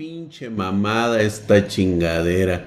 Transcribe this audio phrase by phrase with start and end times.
[0.00, 2.64] pinche mamada esta chingadera.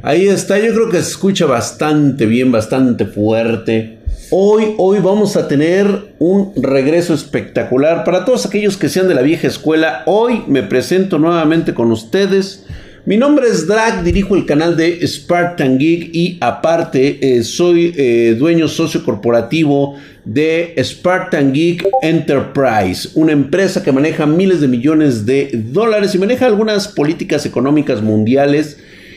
[0.00, 3.98] Ahí está, yo creo que se escucha bastante bien, bastante fuerte.
[4.30, 9.22] Hoy, hoy vamos a tener un regreso espectacular para todos aquellos que sean de la
[9.22, 10.04] vieja escuela.
[10.06, 12.64] Hoy me presento nuevamente con ustedes.
[13.08, 18.36] Mi nombre es Drag, dirijo el canal de Spartan Geek y aparte eh, soy eh,
[18.38, 25.48] dueño socio corporativo de Spartan Geek Enterprise, una empresa que maneja miles de millones de
[25.54, 28.76] dólares y maneja algunas políticas económicas mundiales.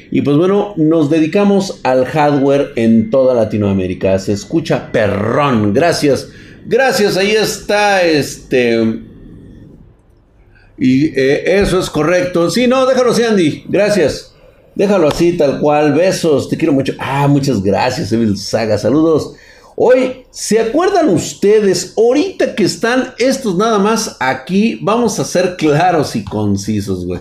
[0.10, 4.18] Y pues bueno, nos dedicamos al hardware en toda Latinoamérica.
[4.20, 5.74] Se escucha perrón.
[5.74, 6.30] Gracias.
[6.66, 7.18] Gracias.
[7.18, 9.02] Ahí está este
[10.84, 12.50] y eh, eso es correcto.
[12.50, 13.66] Sí, no, déjalo así, Andy.
[13.70, 14.34] Gracias.
[14.74, 15.94] Déjalo así, tal cual.
[15.94, 16.50] Besos.
[16.50, 16.94] Te quiero mucho.
[16.98, 18.80] Ah, muchas gracias, Evil Saga.
[18.80, 19.36] Saludos.
[19.76, 21.94] Hoy, ¿se acuerdan ustedes?
[21.96, 27.20] Ahorita que están estos nada más aquí, vamos a ser claros y concisos, güey.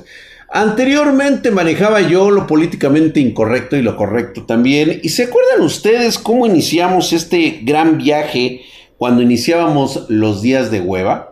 [0.48, 5.00] Anteriormente manejaba yo lo políticamente incorrecto y lo correcto también.
[5.02, 8.62] ¿Y se acuerdan ustedes cómo iniciamos este gran viaje
[8.96, 11.29] cuando iniciábamos los días de hueva?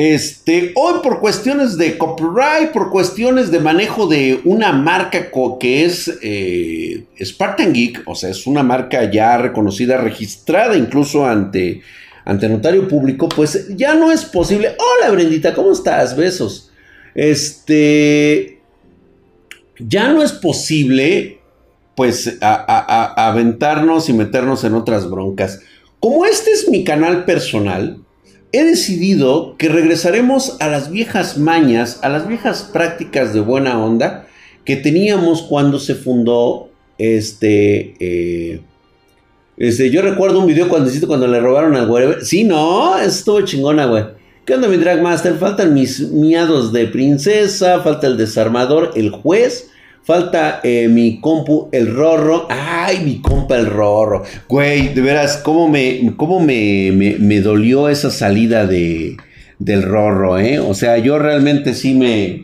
[0.00, 6.20] Este, hoy por cuestiones de copyright, por cuestiones de manejo de una marca que es
[6.22, 11.82] eh, Spartan Geek, o sea, es una marca ya reconocida, registrada incluso ante,
[12.24, 14.76] ante notario público, pues ya no es posible.
[14.78, 16.16] Hola Brendita, ¿cómo estás?
[16.16, 16.70] Besos.
[17.16, 18.60] Este,
[19.80, 21.40] ya no es posible,
[21.96, 25.58] pues, aventarnos y meternos en otras broncas.
[25.98, 28.04] Como este es mi canal personal,
[28.52, 34.26] he decidido que regresaremos a las viejas mañas, a las viejas prácticas de buena onda
[34.64, 37.94] que teníamos cuando se fundó este...
[38.00, 38.60] Eh,
[39.56, 42.08] este yo recuerdo un video cuando cuando le robaron al güey.
[42.22, 44.04] Sí, no, estuvo chingona, güey.
[44.44, 45.34] ¿Qué onda, mi Drag Master?
[45.34, 49.70] Faltan mis miados de princesa, falta el desarmador, el juez
[50.08, 52.46] Falta eh, mi compu, el Rorro.
[52.48, 54.22] Ay, mi compa, el Rorro.
[54.48, 59.18] Güey, de veras, cómo me, cómo me, me, dolió esa salida de,
[59.58, 60.60] del Rorro, ¿eh?
[60.60, 62.42] O sea, yo realmente sí me...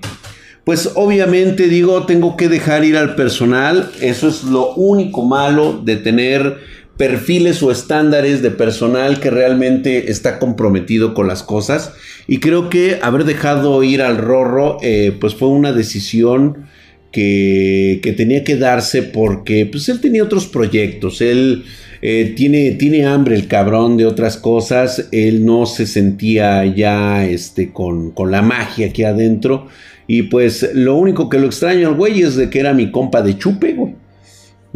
[0.65, 3.91] Pues obviamente digo, tengo que dejar ir al personal.
[4.03, 6.59] Eso es lo único malo de tener
[6.99, 11.95] perfiles o estándares de personal que realmente está comprometido con las cosas.
[12.27, 16.67] Y creo que haber dejado ir al Rorro, eh, pues fue una decisión
[17.15, 21.65] que, tenía que darse porque pues él tenía otros proyectos, él
[22.03, 27.73] eh, tiene, tiene hambre el cabrón de otras cosas, él no se sentía ya este,
[27.73, 29.69] con, con la magia aquí adentro
[30.07, 33.23] y pues lo único que lo extraño al güey es de que era mi compa
[33.23, 33.95] de chupe, güey.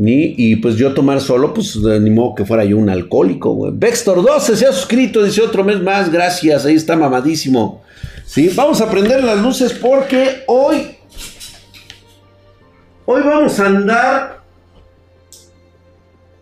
[0.00, 3.72] Y, pues yo tomar solo, pues ni modo que fuera yo un alcohólico, güey.
[3.74, 7.82] Vextor 12 se ha suscrito, dice otro mes más, gracias, ahí está mamadísimo.
[8.24, 10.97] Sí, vamos a prender las luces porque hoy
[13.10, 14.42] Hoy vamos a andar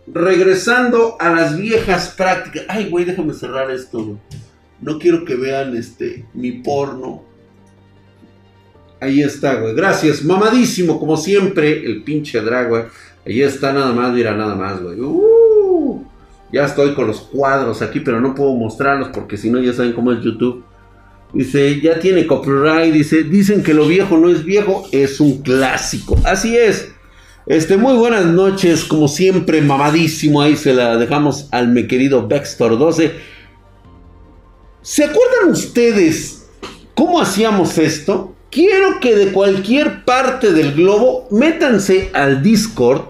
[0.05, 2.65] regresando a las viejas prácticas.
[2.67, 4.19] Ay, güey, déjame cerrar esto.
[4.81, 7.23] No quiero que vean este mi porno.
[8.99, 9.75] Ahí está, güey.
[9.75, 10.25] Gracias.
[10.25, 12.83] Mamadísimo, como siempre, el pinche drag, güey.
[13.25, 14.99] Ahí está nada más, mira, nada más, güey.
[14.99, 16.03] Uh,
[16.51, 19.93] ya estoy con los cuadros aquí, pero no puedo mostrarlos porque si no ya saben
[19.93, 20.65] cómo es YouTube.
[21.33, 22.93] Dice, ya tiene copyright.
[22.93, 26.17] Dice, dicen que lo viejo no es viejo, es un clásico.
[26.23, 26.89] Así es.
[27.45, 30.41] Este, muy buenas noches, como siempre, mamadísimo.
[30.41, 33.11] Ahí se la dejamos al mi querido Baxter 12.
[34.81, 36.47] ¿Se acuerdan ustedes
[36.93, 38.33] cómo hacíamos esto?
[38.49, 43.01] Quiero que de cualquier parte del globo métanse al Discord.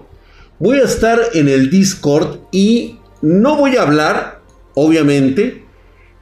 [0.58, 4.40] Voy a estar en el Discord y no voy a hablar,
[4.74, 5.64] obviamente,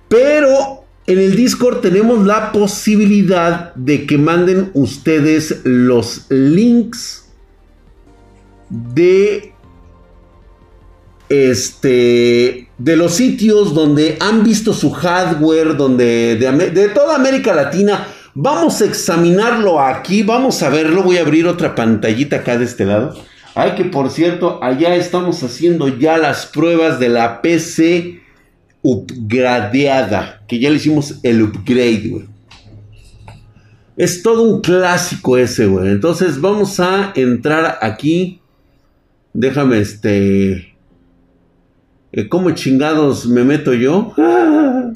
[0.09, 7.29] pero en el Discord tenemos la posibilidad de que manden ustedes los links
[8.69, 9.53] de
[11.29, 18.09] este de los sitios donde han visto su hardware, donde de, de, toda América Latina.
[18.35, 21.03] Vamos a examinarlo aquí, vamos a verlo.
[21.03, 23.17] Voy a abrir otra pantallita acá de este lado.
[23.55, 28.21] Ay, que por cierto, allá estamos haciendo ya las pruebas de la PC
[28.87, 32.25] upgradeada, que ya le hicimos el upgrade, güey.
[33.97, 35.89] Es todo un clásico ese, güey.
[35.89, 38.41] Entonces vamos a entrar aquí.
[39.33, 40.77] Déjame este...
[42.13, 44.15] Eh, ¿Cómo chingados me meto yo?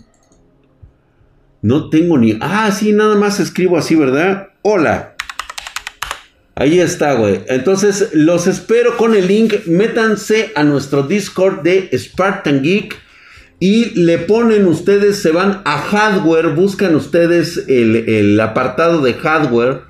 [1.62, 2.38] no tengo ni...
[2.40, 4.50] Ah, sí, nada más escribo así, ¿verdad?
[4.62, 5.16] Hola.
[6.54, 7.40] Ahí está, güey.
[7.48, 9.66] Entonces los espero con el link.
[9.66, 13.09] Métanse a nuestro Discord de Spartan Geek.
[13.60, 19.82] Y le ponen ustedes, se van a hardware, buscan ustedes el, el, apartado de hardware.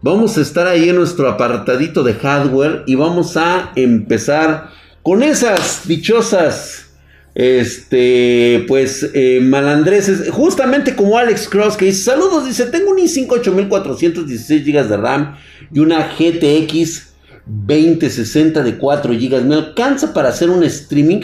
[0.00, 4.70] Vamos a estar ahí en nuestro apartadito de hardware y vamos a empezar
[5.02, 6.86] con esas dichosas
[7.34, 13.26] este, pues, eh, malandreses, justamente como Alex Cross que dice, saludos, dice, tengo un i5
[13.28, 15.36] 8416 GB de RAM
[15.70, 17.15] y una GTX
[17.46, 19.44] 2060 de 4 GB.
[19.44, 21.22] Me alcanza para hacer un streaming.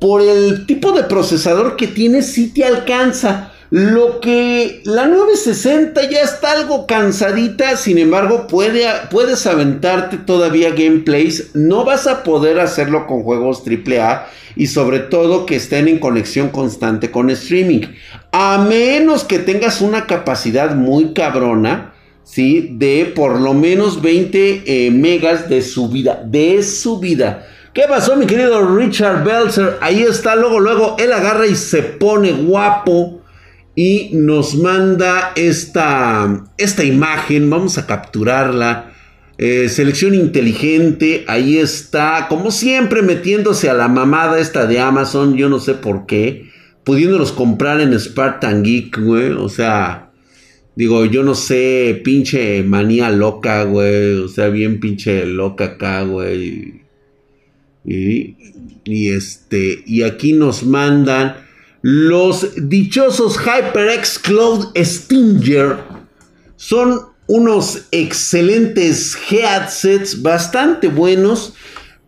[0.00, 3.52] Por el tipo de procesador que tiene, sí te alcanza.
[3.70, 11.54] Lo que la 960 ya está algo cansadita, sin embargo puede, puedes aventarte todavía gameplays,
[11.54, 14.26] no vas a poder hacerlo con juegos AAA
[14.56, 17.82] y sobre todo que estén en conexión constante con streaming,
[18.32, 21.92] a menos que tengas una capacidad muy cabrona,
[22.28, 22.68] ¿sí?
[22.72, 27.46] De por lo menos 20 eh, megas de subida, de subida.
[27.72, 29.78] ¿Qué pasó mi querido Richard Belzer?
[29.80, 33.22] Ahí está, luego, luego él agarra y se pone guapo
[33.74, 38.92] y nos manda esta, esta imagen, vamos a capturarla.
[39.38, 45.48] Eh, selección inteligente, ahí está, como siempre metiéndose a la mamada esta de Amazon, yo
[45.48, 46.50] no sé por qué,
[46.82, 50.07] pudiéndolos comprar en Spartan Geek, güey, o sea,
[50.78, 56.82] digo, yo no sé, pinche manía loca, güey, o sea, bien pinche loca acá, güey.
[57.84, 58.36] Y,
[58.84, 61.34] y este, y aquí nos mandan
[61.82, 65.78] los dichosos HyperX Cloud Stinger
[66.54, 71.54] son unos excelentes headsets bastante buenos.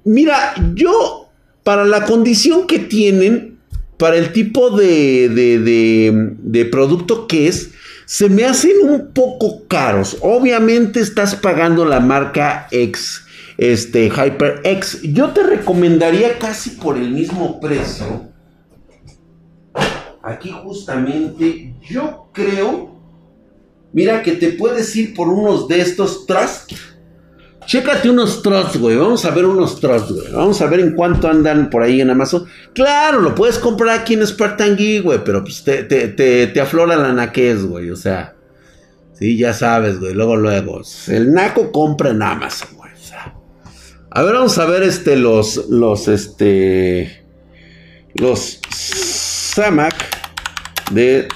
[0.05, 1.29] Mira, yo,
[1.65, 3.59] para la condición que tienen,
[3.97, 7.73] para el tipo de, de, producto que es,
[8.11, 10.17] se me hacen un poco caros.
[10.21, 13.23] Obviamente estás pagando la marca X,
[13.57, 15.03] este HyperX.
[15.03, 18.31] Yo te recomendaría casi por el mismo precio
[20.23, 22.91] aquí justamente yo creo,
[23.93, 26.73] mira que te puedes ir por unos de estos trust.
[27.67, 28.97] Chécate unos trusts, güey.
[28.97, 30.33] Vamos a ver unos trusts, güey.
[30.33, 32.47] Vamos a ver en cuánto andan por ahí en Amazon.
[32.75, 35.23] Claro, lo puedes comprar aquí en Spartan Geek, güey.
[35.25, 37.91] Pero pues te, te, te, aflora la naquez, güey.
[37.91, 38.35] O sea,
[39.13, 40.15] sí, ya sabes, güey.
[40.15, 40.81] Luego, luego.
[41.09, 42.93] El naco compra en Amazon, güey.
[42.93, 43.35] O sea.
[44.11, 47.25] A ver, vamos a ver este, los, los, este,
[48.15, 49.95] los Samac
[50.91, 51.29] de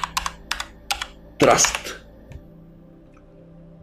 [1.38, 1.83] Trust.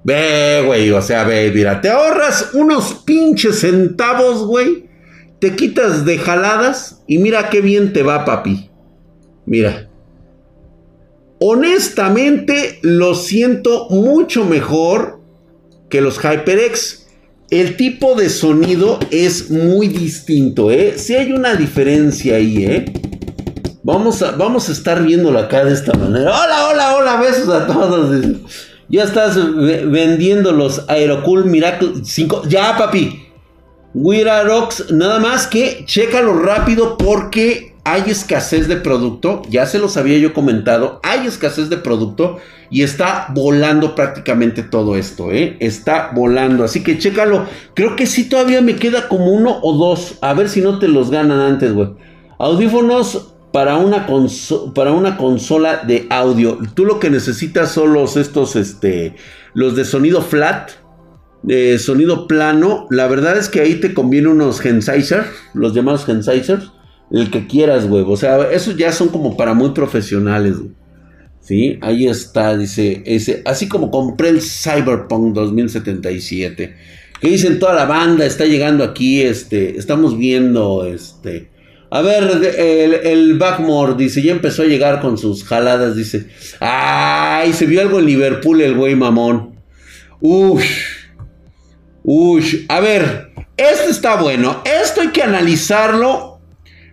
[0.03, 4.89] Ve, güey, o sea, ve, mira, te ahorras unos pinches centavos, güey.
[5.39, 8.69] Te quitas de jaladas y mira qué bien te va, papi.
[9.45, 9.89] Mira.
[11.39, 15.19] Honestamente, lo siento mucho mejor
[15.89, 17.07] que los HyperX.
[17.49, 20.93] El tipo de sonido es muy distinto, ¿eh?
[20.97, 22.85] Si hay una diferencia ahí, ¿eh?
[23.83, 26.31] Vamos a, vamos a estar viéndolo acá de esta manera.
[26.31, 28.15] Hola, hola, hola, besos a todos.
[28.91, 32.43] Ya estás vendiendo los Aerocool Miracle 5.
[32.49, 33.25] Ya, papi.
[33.93, 39.43] Rocks, nada más que chécalo rápido porque hay escasez de producto.
[39.49, 40.99] Ya se los había yo comentado.
[41.03, 42.39] Hay escasez de producto
[42.69, 45.55] y está volando prácticamente todo esto, ¿eh?
[45.61, 46.65] Está volando.
[46.65, 47.45] Así que chécalo.
[47.73, 50.17] Creo que sí todavía me queda como uno o dos.
[50.19, 51.91] A ver si no te los ganan antes, güey.
[52.37, 56.57] Audífonos para una, consola de audio.
[56.73, 59.15] Tú lo que necesitas son los estos, este,
[59.53, 60.71] los de sonido flat,
[61.43, 62.87] de sonido plano.
[62.89, 66.61] La verdad es que ahí te conviene unos Sennheiser, los llamados Sennheiser,
[67.11, 68.05] el que quieras, güey.
[68.07, 70.57] O sea, esos ya son como para muy profesionales,
[71.41, 76.75] Sí, ahí está, dice, ese, así como compré el Cyberpunk 2077.
[77.19, 81.50] Que dicen toda la banda, está llegando aquí, este, estamos viendo, este,
[81.93, 82.23] a ver,
[82.57, 86.29] el, el Backmore dice, ya empezó a llegar con sus jaladas, dice.
[86.61, 89.59] Ay, se vio algo en Liverpool el güey mamón.
[90.21, 90.63] Uy.
[92.03, 92.65] Uy.
[92.69, 94.63] A ver, esto está bueno.
[94.63, 96.39] Esto hay que analizarlo.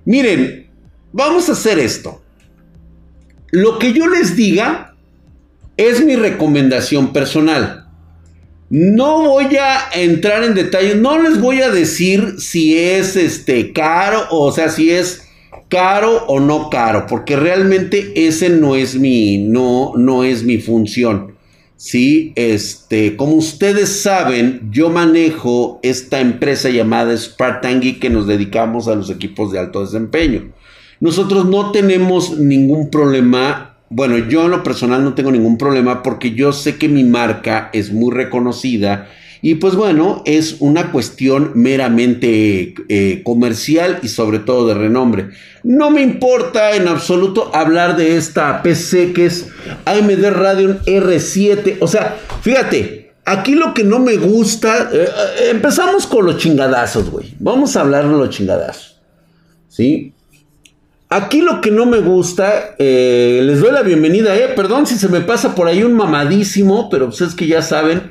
[0.05, 0.69] Miren,
[1.13, 2.21] vamos a hacer esto.
[3.53, 4.97] Lo que yo les diga
[5.77, 7.88] es mi recomendación personal.
[8.71, 14.27] No voy a entrar en detalles, no les voy a decir si es este caro,
[14.31, 15.27] o sea, si es
[15.69, 21.39] caro o no caro, porque realmente ese no es mi no no es mi función.
[21.77, 28.89] Sí, este, como ustedes saben, yo manejo esta empresa llamada Spartan Geek que nos dedicamos
[28.89, 30.53] a los equipos de alto desempeño.
[30.99, 36.33] Nosotros no tenemos ningún problema bueno, yo en lo personal no tengo ningún problema porque
[36.33, 39.09] yo sé que mi marca es muy reconocida
[39.41, 45.31] Y pues bueno, es una cuestión meramente eh, comercial y sobre todo de renombre.
[45.63, 49.47] No me importa en absoluto hablar de esta PC que es
[49.85, 51.77] AMD Radeon R7.
[51.81, 57.09] O sea, fíjate, aquí lo que no me gusta, eh, eh, empezamos con los chingadazos,
[57.09, 57.33] güey.
[57.39, 59.01] Vamos a hablar de los chingadazos.
[59.69, 60.15] ¿Sí?
[61.11, 65.23] Aquí lo que no me gusta, les doy la bienvenida, eh, perdón si se me
[65.23, 68.03] pasa por ahí un mamadísimo, pero pues es que ya saben,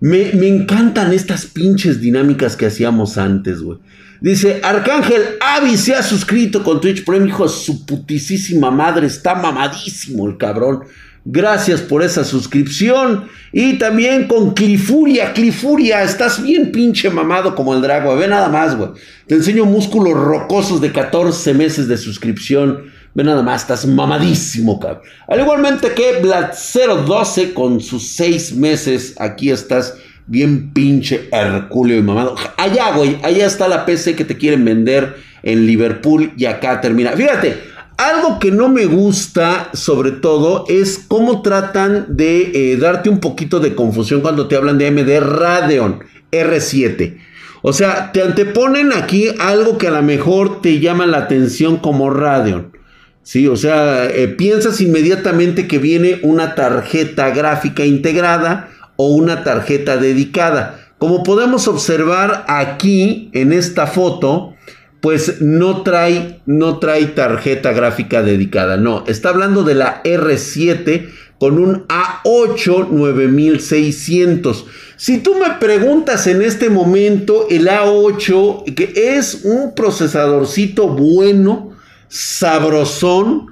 [0.00, 3.78] me, encantan estas pinches dinámicas que hacíamos antes, güey.
[4.20, 10.28] Dice, Arcángel Avi se ha suscrito con Twitch Prime, hijo su putisísima madre, está mamadísimo
[10.28, 10.82] el cabrón.
[11.24, 13.28] Gracias por esa suscripción.
[13.52, 18.16] Y también con Clifuria, Clifuria, estás bien pinche mamado como el Drago.
[18.16, 18.90] Ve nada más, güey.
[19.26, 22.90] Te enseño músculos rocosos de 14 meses de suscripción.
[23.14, 25.02] Ve nada más, estás mamadísimo, cabrón.
[25.28, 26.52] Al igualmente que Vlad
[27.06, 29.94] 012 con sus seis meses, aquí estás
[30.26, 32.34] bien pinche hercúleo y mamado.
[32.56, 37.12] Allá, güey, allá está la PC que te quieren vender en Liverpool y acá termina.
[37.12, 37.71] Fíjate,
[38.08, 43.60] algo que no me gusta, sobre todo, es cómo tratan de eh, darte un poquito
[43.60, 47.18] de confusión cuando te hablan de AMD Radeon R7.
[47.62, 52.10] O sea, te anteponen aquí algo que a lo mejor te llama la atención como
[52.10, 52.72] Radeon.
[53.22, 59.96] Sí, o sea, eh, piensas inmediatamente que viene una tarjeta gráfica integrada o una tarjeta
[59.96, 60.80] dedicada.
[60.98, 64.51] Como podemos observar aquí en esta foto,
[65.02, 68.76] pues no trae, no trae tarjeta gráfica dedicada.
[68.76, 74.64] No, está hablando de la R7 con un A8 9600.
[74.96, 83.48] Si tú me preguntas en este momento, el A8, que es un procesadorcito bueno, sabrosón,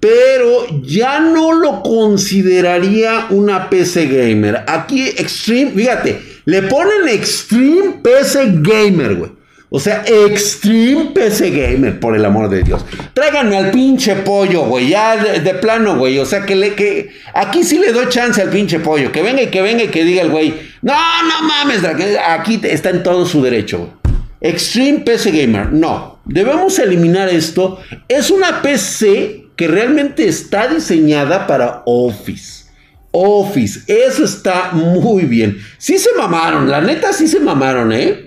[0.00, 4.64] pero ya no lo consideraría una PC gamer.
[4.66, 9.35] Aquí Extreme, fíjate, le ponen Extreme PC gamer, güey.
[9.68, 12.84] O sea, Extreme PC Gamer, por el amor de Dios.
[13.14, 14.90] Tráiganme al pinche pollo, güey.
[14.90, 16.18] Ya de, plano, güey.
[16.18, 17.10] O sea, que le que.
[17.34, 19.10] Aquí sí le doy chance al pinche pollo.
[19.10, 20.54] Que venga y que venga y que diga el güey.
[20.82, 21.82] No, no mames.
[22.28, 23.92] Aquí está en todo su derecho,
[24.40, 26.20] Extreme PC Gamer, no.
[26.24, 27.80] Debemos eliminar esto.
[28.06, 32.66] Es una PC que realmente está diseñada para Office.
[33.10, 35.58] Office, eso está muy bien.
[35.78, 38.25] Sí se mamaron, la neta sí se mamaron, ¿eh?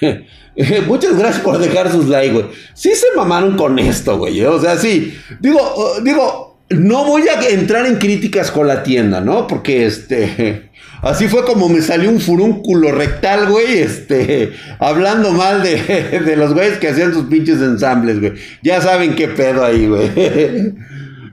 [0.86, 2.46] Muchas gracias por dejar sus likes, güey.
[2.74, 4.44] Sí se mamaron con esto, güey.
[4.44, 5.16] O sea, sí.
[5.40, 9.46] Digo, uh, digo, no voy a entrar en críticas con la tienda, ¿no?
[9.46, 10.70] Porque este.
[11.02, 15.76] Así fue como me salió un furúnculo rectal, güey, este, hablando mal de,
[16.24, 18.32] de los güeyes que hacían sus pinches ensambles, güey.
[18.64, 20.10] Ya saben qué pedo ahí, güey.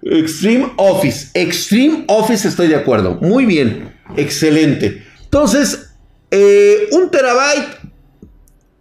[0.04, 3.18] Extreme Office, Extreme Office estoy de acuerdo.
[3.22, 5.04] Muy bien, excelente.
[5.24, 5.90] Entonces,
[6.30, 7.85] eh, un terabyte,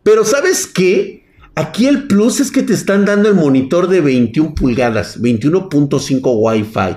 [0.04, 1.25] pero ¿sabes qué?
[1.56, 6.96] Aquí el plus es que te están dando el monitor de 21 pulgadas, 21.5 Wi-Fi.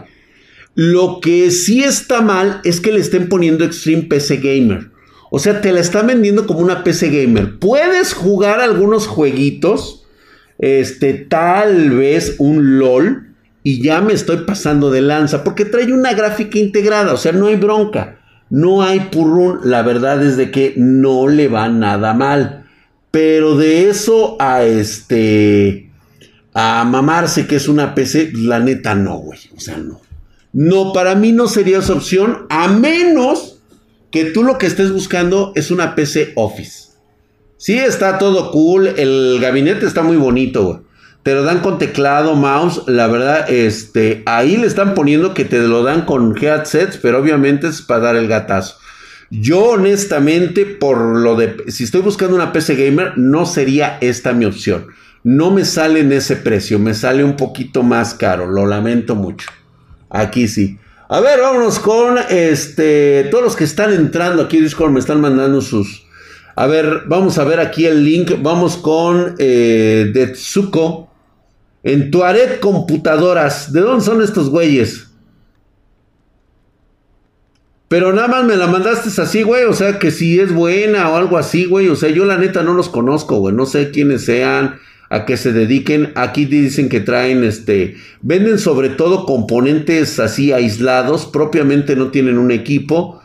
[0.75, 4.91] Lo que sí está mal es que le estén poniendo Extreme PC Gamer.
[5.31, 7.57] O sea, te la están vendiendo como una PC Gamer.
[7.57, 10.05] Puedes jugar algunos jueguitos.
[10.59, 13.33] Este, tal vez un LOL.
[13.63, 15.43] Y ya me estoy pasando de lanza.
[15.43, 17.13] Porque trae una gráfica integrada.
[17.13, 18.19] O sea, no hay bronca.
[18.49, 19.59] No hay purrún.
[19.63, 22.66] La verdad es de que no le va nada mal.
[23.17, 25.89] Pero de eso a este.
[26.53, 28.31] A mamarse que es una PC.
[28.35, 29.39] La neta no, güey.
[29.57, 30.01] O sea, no.
[30.53, 33.57] No, para mí no sería esa opción, a menos
[34.11, 36.89] que tú lo que estés buscando es una PC Office.
[37.57, 40.79] Sí, está todo cool, el gabinete está muy bonito, güey.
[41.23, 45.57] Te lo dan con teclado, mouse, la verdad, este, ahí le están poniendo que te
[45.59, 48.75] lo dan con headsets, pero obviamente es para dar el gatazo.
[49.29, 54.45] Yo honestamente, por lo de, si estoy buscando una PC gamer, no sería esta mi
[54.45, 54.87] opción.
[55.23, 59.49] No me sale en ese precio, me sale un poquito más caro, lo lamento mucho.
[60.09, 60.77] Aquí sí.
[61.09, 63.27] A ver, vámonos con este.
[63.31, 66.05] Todos los que están entrando aquí en Discord me están mandando sus.
[66.55, 68.41] A ver, vamos a ver aquí el link.
[68.41, 71.09] Vamos con eh, Detsuko.
[71.83, 73.71] En Tuaret Computadoras.
[73.71, 75.06] ¿De dónde son estos güeyes?
[77.87, 79.63] Pero nada más me la mandaste así, güey.
[79.63, 81.87] O sea, que si es buena o algo así, güey.
[81.87, 83.55] O sea, yo la neta no los conozco, güey.
[83.55, 84.79] No sé quiénes sean
[85.09, 86.11] a que se dediquen.
[86.15, 92.51] Aquí dicen que traen este, venden sobre todo componentes así aislados, propiamente no tienen un
[92.51, 93.21] equipo.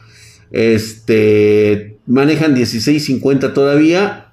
[0.52, 4.28] Este, manejan 1650 todavía.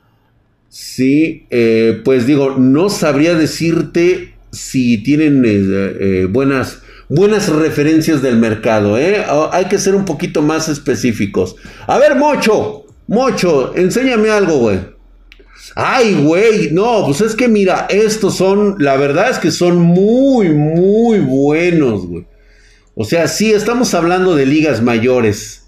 [0.70, 8.38] Sí, eh, pues digo, no sabría decirte si tienen eh, eh, buenas buenas referencias del
[8.38, 9.26] mercado, ¿eh?
[9.52, 11.56] Hay que ser un poquito más específicos.
[11.88, 14.80] A ver, Mocho, Mocho, enséñame algo, güey.
[15.76, 20.50] Ay, güey, no, pues es que mira, estos son, la verdad es que son muy,
[20.50, 22.26] muy buenos, güey.
[22.96, 25.68] O sea, sí, estamos hablando de ligas mayores.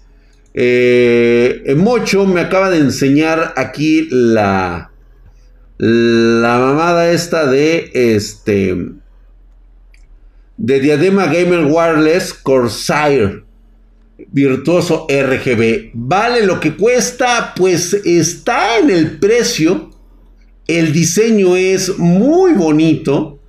[0.54, 4.90] Eh, Mocho me acaba de enseñar aquí la,
[5.78, 8.76] la mamada esta de este,
[10.62, 13.42] de Diadema Gamer Wireless Corsair
[14.30, 15.90] virtuoso RGB.
[15.92, 17.52] ¿Vale lo que cuesta?
[17.56, 19.90] Pues está en el precio.
[20.68, 23.40] El diseño es muy bonito.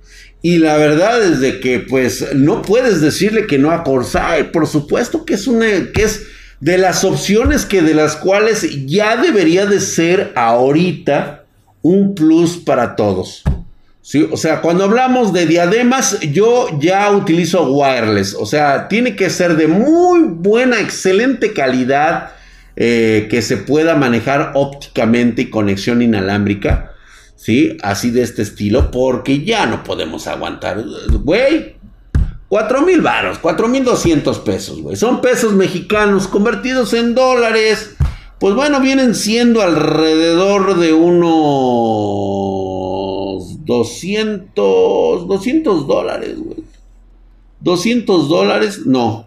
[0.42, 4.50] Y la verdad es de que pues no puedes decirle que no a Corsair.
[4.50, 6.26] Por supuesto que es una que es
[6.58, 11.44] de las opciones que de las cuales ya debería de ser ahorita
[11.80, 13.44] un plus para todos.
[14.30, 18.34] O sea, cuando hablamos de diademas, yo ya utilizo wireless.
[18.38, 22.32] O sea, tiene que ser de muy buena, excelente calidad
[22.76, 26.92] eh, que se pueda manejar ópticamente y conexión inalámbrica.
[27.34, 27.78] ¿Sí?
[27.82, 30.84] Así de este estilo, porque ya no podemos aguantar.
[31.10, 31.76] Güey,
[32.48, 34.96] 4 mil varos, 4 mil 200 pesos, güey.
[34.96, 37.96] Son pesos mexicanos convertidos en dólares.
[38.38, 42.63] Pues bueno, vienen siendo alrededor de unos
[43.64, 46.64] 200, 200 dólares, güey.
[47.60, 49.26] 200 dólares, no.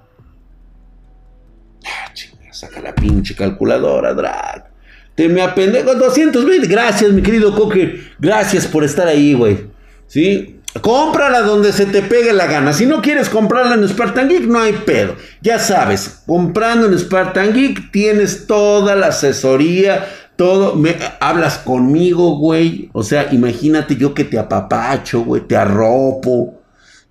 [1.85, 4.67] Ah, chinga, saca la pinche calculadora, drag.
[5.15, 6.67] Te me apendejo 220.
[6.67, 8.01] Gracias, mi querido Coque.
[8.19, 9.65] Gracias por estar ahí, güey.
[10.05, 10.57] ¿Sí?
[10.81, 12.73] Cómprala donde se te pegue la gana.
[12.73, 15.15] Si no quieres comprarla en Spartan Geek, no hay pedo.
[15.41, 20.75] Ya sabes, comprando en Spartan Geek tienes toda la asesoría, todo.
[20.75, 22.89] Me, hablas conmigo, güey.
[22.93, 26.61] O sea, imagínate yo que te apapacho, güey, te arropo.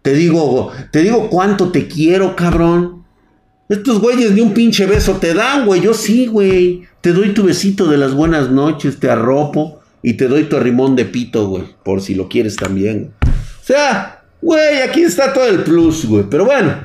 [0.00, 3.04] Te digo, te digo cuánto te quiero, cabrón.
[3.68, 5.80] Estos güeyes ni un pinche beso te dan, güey.
[5.80, 6.84] Yo sí, güey.
[7.00, 10.94] Te doy tu besito de las buenas noches, te arropo y te doy tu rimón
[10.94, 11.64] de pito, güey.
[11.84, 13.12] Por si lo quieres también.
[13.22, 16.24] O sea, güey, aquí está todo el plus, güey.
[16.30, 16.76] Pero bueno,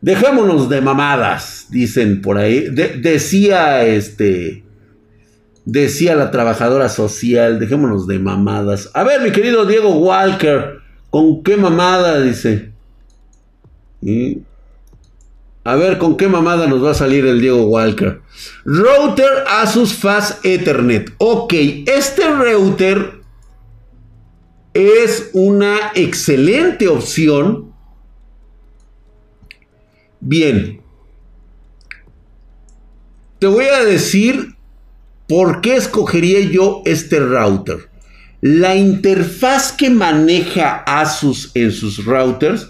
[0.00, 2.66] dejémonos de mamadas, dicen por ahí.
[2.70, 4.63] decía este.
[5.64, 8.90] Decía la trabajadora social, dejémonos de mamadas.
[8.92, 12.20] A ver, mi querido Diego Walker, ¿con qué mamada?
[12.20, 12.72] Dice.
[15.64, 18.20] A ver, ¿con qué mamada nos va a salir el Diego Walker?
[18.66, 21.10] Router Asus Fast Ethernet.
[21.16, 21.54] Ok,
[21.86, 23.20] este router
[24.74, 27.72] es una excelente opción.
[30.20, 30.82] Bien.
[33.38, 34.53] Te voy a decir
[35.28, 37.88] por qué escogería yo este router.
[38.40, 42.68] La interfaz que maneja Asus en sus routers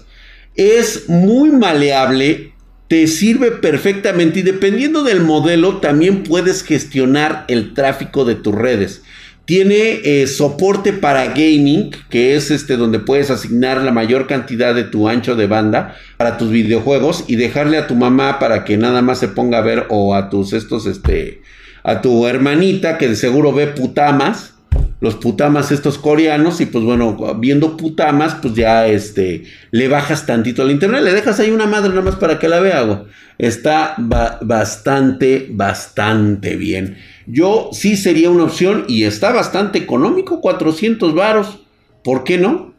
[0.55, 2.53] es muy maleable,
[2.87, 9.01] te sirve perfectamente y dependiendo del modelo también puedes gestionar el tráfico de tus redes.
[9.43, 14.85] Tiene eh, soporte para gaming, que es este donde puedes asignar la mayor cantidad de
[14.85, 19.01] tu ancho de banda para tus videojuegos y dejarle a tu mamá para que nada
[19.01, 21.41] más se ponga a ver o a tus estos este
[21.85, 24.55] a tu hermanita que de seguro ve putamas,
[25.01, 30.63] los putamas estos coreanos y pues bueno, viendo putamas, pues ya este le bajas tantito
[30.63, 33.03] al internet, le dejas ahí una madre nada más para que la vea,
[33.37, 36.97] Está bastante bastante bien.
[37.27, 41.59] Yo sí sería una opción y está bastante económico, 400 varos.
[42.03, 42.73] ¿Por qué no?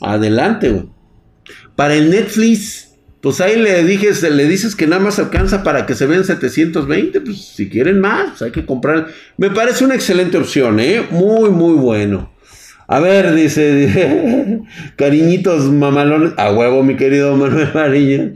[0.00, 0.86] Adelante, güey.
[1.74, 2.87] Para el Netflix,
[3.20, 7.20] pues ahí le, dije, le dices que nada más alcanza para que se vean 720,
[7.20, 9.08] pues si quieren más, pues hay que comprar.
[9.36, 11.04] Me parece una excelente opción, ¿eh?
[11.10, 12.30] Muy, muy bueno.
[12.86, 14.62] A ver, dice,
[14.96, 18.34] cariñitos mamalones, a huevo, mi querido Manuel Mariño.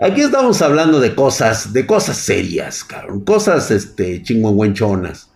[0.00, 5.30] Aquí estamos hablando de cosas, de cosas serias, cabrón, cosas, este, chingüengüenchonas,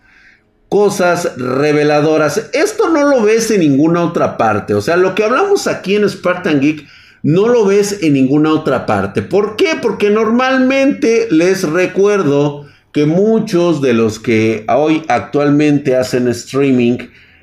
[0.68, 2.50] cosas reveladoras.
[2.52, 4.74] Esto no lo ves en ninguna otra parte.
[4.74, 6.84] O sea, lo que hablamos aquí en Spartan Geek
[7.22, 9.22] no lo ves en ninguna otra parte.
[9.22, 9.76] ¿Por qué?
[9.80, 16.98] Porque normalmente les recuerdo que muchos de los que hoy actualmente hacen streaming,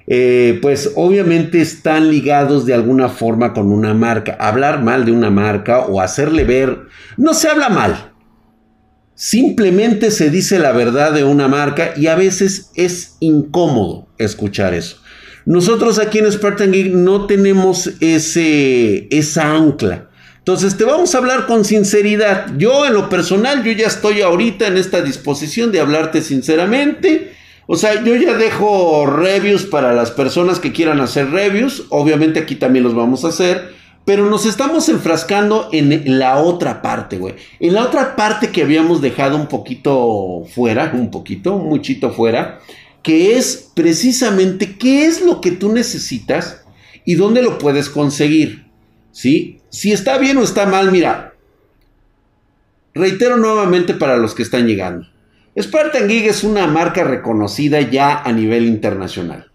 [0.07, 4.37] eh, pues obviamente están ligados de alguna forma con una marca.
[4.39, 8.11] Hablar mal de una marca o hacerle ver, no se habla mal.
[9.13, 14.97] Simplemente se dice la verdad de una marca y a veces es incómodo escuchar eso.
[15.45, 20.09] Nosotros aquí en Spartan Geek no tenemos ese, esa ancla.
[20.39, 22.47] Entonces te vamos a hablar con sinceridad.
[22.57, 27.35] Yo en lo personal, yo ya estoy ahorita en esta disposición de hablarte sinceramente
[27.67, 31.85] o sea, yo ya dejo reviews para las personas que quieran hacer reviews.
[31.89, 33.73] Obviamente aquí también los vamos a hacer.
[34.05, 37.33] Pero nos estamos enfrascando en la otra parte, güey.
[37.59, 42.59] En la otra parte que habíamos dejado un poquito fuera, un poquito, un muchito fuera,
[43.05, 46.65] que es precisamente qué es lo que tú necesitas
[47.05, 48.65] y dónde lo puedes conseguir.
[49.11, 49.61] ¿Sí?
[49.69, 51.35] Si está bien o está mal, mira.
[52.95, 55.07] Reitero nuevamente para los que están llegando.
[55.55, 59.51] Spartan Gig es una marca reconocida ya a nivel internacional.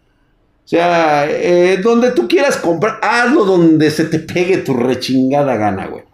[0.64, 5.88] O sea, eh, donde tú quieras comprar, hazlo donde se te pegue tu rechingada gana,
[5.88, 6.04] güey.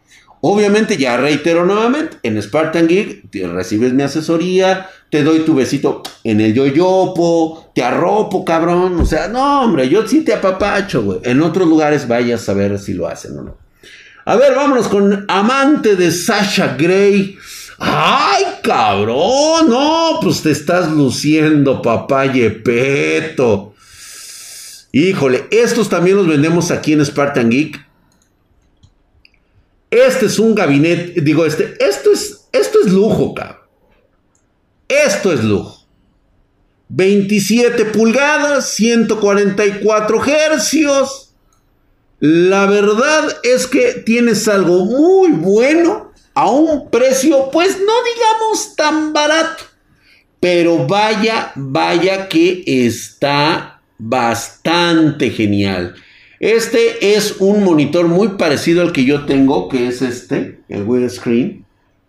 [0.41, 6.41] Obviamente, ya reitero nuevamente, en Spartan Geek recibes mi asesoría, te doy tu besito en
[6.41, 9.01] el yoyopo, te arropo, cabrón.
[9.01, 11.21] O sea, no, hombre, yo sí te apapacho, güey.
[11.25, 13.57] En otros lugares vayas a ver si lo hacen o no.
[14.25, 17.39] A ver, vámonos con Amante de Sasha Gray.
[17.79, 19.69] ¡Ay, cabrón!
[19.69, 23.75] No, pues te estás luciendo, papá Yepeto.
[24.93, 27.86] Híjole, estos también los vendemos aquí en Spartan Geek.
[29.91, 33.57] Este es un gabinete, digo, este, esto es, esto es lujo, cabrón.
[34.89, 35.87] Esto es lujo.
[36.89, 41.35] 27 pulgadas, 144 hercios.
[42.19, 49.13] La verdad es que tienes algo muy bueno a un precio, pues no digamos tan
[49.13, 49.65] barato.
[50.41, 55.95] Pero vaya, vaya que está bastante genial.
[56.41, 61.65] Este es un monitor muy parecido al que yo tengo, que es este, el widescreen.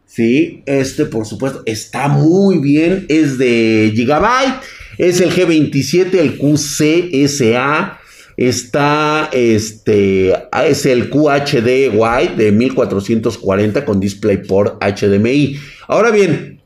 [0.05, 4.61] Sí, este por supuesto está muy bien, es de Gigabyte,
[4.97, 7.99] es el G27, el QCSA,
[8.37, 10.33] está este,
[10.65, 15.57] es el QHD White de 1440 con DisplayPort HDMI.
[15.87, 16.61] Ahora bien,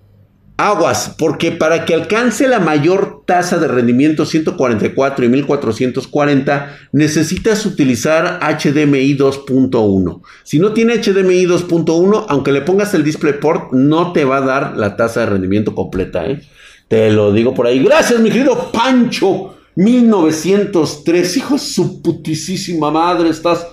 [0.57, 8.41] Aguas, porque para que alcance la mayor tasa de rendimiento 144 y 1440, necesitas utilizar
[8.41, 10.21] HDMI 2.1.
[10.43, 14.75] Si no tiene HDMI 2.1, aunque le pongas el DisplayPort, no te va a dar
[14.75, 16.25] la tasa de rendimiento completa.
[16.25, 16.41] ¿eh?
[16.89, 17.81] Te lo digo por ahí.
[17.81, 19.55] Gracias, mi querido Pancho.
[19.77, 21.37] 1903.
[21.37, 23.29] Hijo de su putisísima madre.
[23.29, 23.65] Estás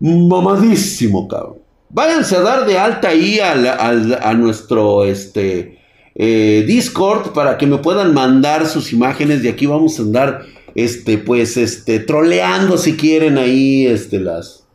[0.00, 1.58] mamadísimo, cabrón.
[1.90, 5.83] Váyanse a dar de alta ahí a nuestro, este
[6.14, 9.42] eh, Discord para que me puedan mandar sus imágenes.
[9.42, 10.42] De aquí vamos a andar,
[10.74, 14.66] este, pues, este, troleando si quieren ahí, este, las,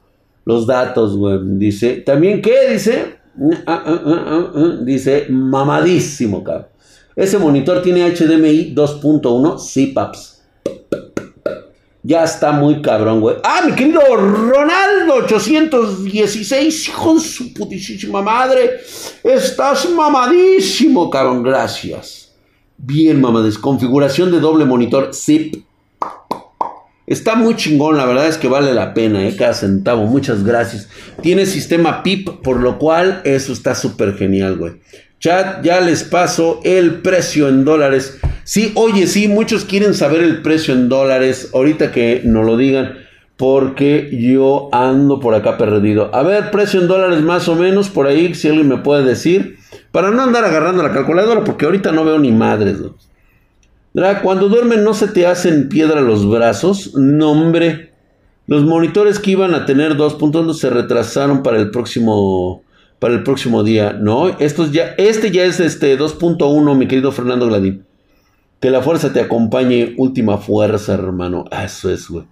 [0.45, 1.17] los datos,
[1.60, 2.71] Dice, ¿también qué?
[2.71, 3.17] Dice,
[3.65, 6.67] ah, ah, ah, dice, mamadísimo, cabrón.
[7.15, 10.38] Ese monitor tiene HDMI 2.1, sí, paps.
[12.10, 13.36] Ya está muy cabrón, güey.
[13.43, 18.80] Ah, mi querido Ronaldo 816, hijo de su putísima madre.
[19.24, 21.43] Estás mamadísimo, cabrón.
[21.43, 22.32] Gracias.
[22.80, 23.60] Bien, mamadís.
[23.60, 25.63] Configuración de doble monitor zip.
[27.06, 29.36] Está muy chingón, la verdad es que vale la pena, ¿eh?
[29.36, 30.08] cada centavo.
[30.08, 30.89] Muchas gracias.
[31.22, 34.82] Tiene sistema PIP, por lo cual eso está súper genial, güey.
[35.19, 38.17] Chat, ya les paso el precio en dólares.
[38.49, 41.51] Sí, oye, sí, muchos quieren saber el precio en dólares.
[41.53, 42.97] Ahorita que nos lo digan,
[43.38, 46.09] porque yo ando por acá perdido.
[46.15, 49.59] A ver, precio en dólares más o menos, por ahí, si alguien me puede decir.
[49.91, 52.79] Para no andar agarrando la calculadora, porque ahorita no veo ni madres.
[54.23, 56.95] Cuando duermen no se te hacen piedra los brazos.
[56.95, 57.93] No, hombre.
[58.47, 62.63] Los monitores que iban a tener dos puntos se retrasaron para el próximo
[62.97, 63.93] para el próximo día.
[63.93, 67.85] No, estos ya, este ya es este 2.1, mi querido Fernando Gladín.
[68.60, 71.45] Que la fuerza te acompañe, última fuerza, hermano.
[71.52, 72.26] Ah, eso es, güey.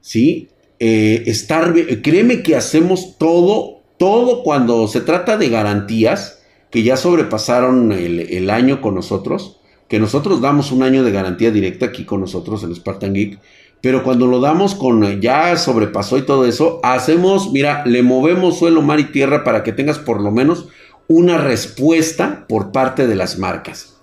[0.00, 0.48] ¿sí?
[0.80, 7.92] Eh, estar, créeme que hacemos todo todo cuando se trata de garantías, que ya sobrepasaron
[7.92, 12.62] el, año con nosotros, que nosotros damos un año de garantía directa aquí con nosotros
[12.64, 13.38] en Spartan Geek,
[13.80, 18.82] pero cuando lo damos con ya sobrepasó y todo eso, hacemos, mira, le movemos suelo,
[18.82, 20.68] mar y tierra para que tengas por lo menos
[21.08, 23.96] una respuesta por parte de las marcas.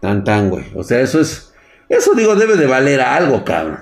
[0.00, 0.64] Tan tan, güey.
[0.74, 1.52] O sea, eso es,
[1.88, 3.80] eso digo, debe de valer algo, cabrón.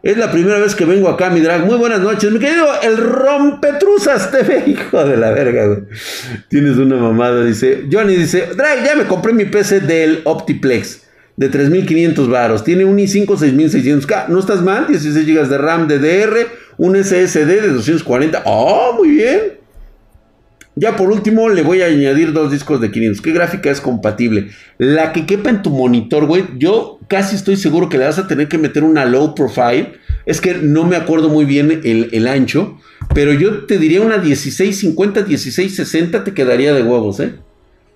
[0.00, 1.66] Es la primera vez que vengo acá, mi drag.
[1.66, 5.80] Muy buenas noches, mi querido el rompetruzas TV, hijo de la verga, güey.
[6.48, 7.88] Tienes una mamada, dice.
[7.90, 11.02] Johnny dice, drag, ya me compré mi PC del Optiplex
[11.36, 12.62] de 3500 varos.
[12.62, 14.28] Tiene un i5 6600K.
[14.28, 18.42] No estás mal, 16 GB de RAM DDR, un SSD de 240.
[18.44, 19.57] Oh, muy bien.
[20.80, 23.20] Ya por último le voy a añadir dos discos de 500.
[23.20, 24.50] ¿Qué gráfica es compatible?
[24.78, 26.44] La que quepa en tu monitor, güey.
[26.56, 29.94] Yo casi estoy seguro que le vas a tener que meter una low profile.
[30.24, 32.78] Es que no me acuerdo muy bien el, ancho.
[33.12, 37.34] Pero yo te diría una 1650, 1660 te quedaría de huevos, ¿eh?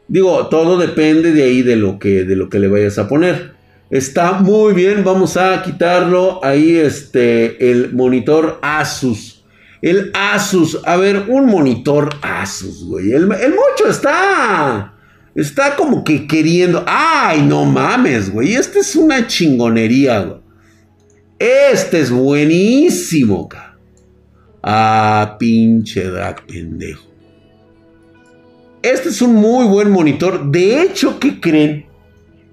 [0.08, 3.52] Digo, todo depende de ahí de lo que, de lo que le vayas a poner.
[3.90, 9.41] Está muy bien, vamos a quitarlo ahí este el monitor Asus.
[9.82, 10.80] El Asus.
[10.84, 13.12] A ver, un monitor Asus, güey.
[13.12, 14.94] El, mocho está.
[15.34, 16.84] Está como que queriendo.
[16.86, 18.54] ¡Ay, no mames, güey!
[18.54, 20.40] Este es una chingonería, güey.
[21.38, 23.76] Este es buenísimo, ca.
[24.62, 27.08] Ah, pinche drag pendejo.
[28.82, 30.50] Este es un muy buen monitor.
[30.50, 31.86] De hecho, ¿qué creen?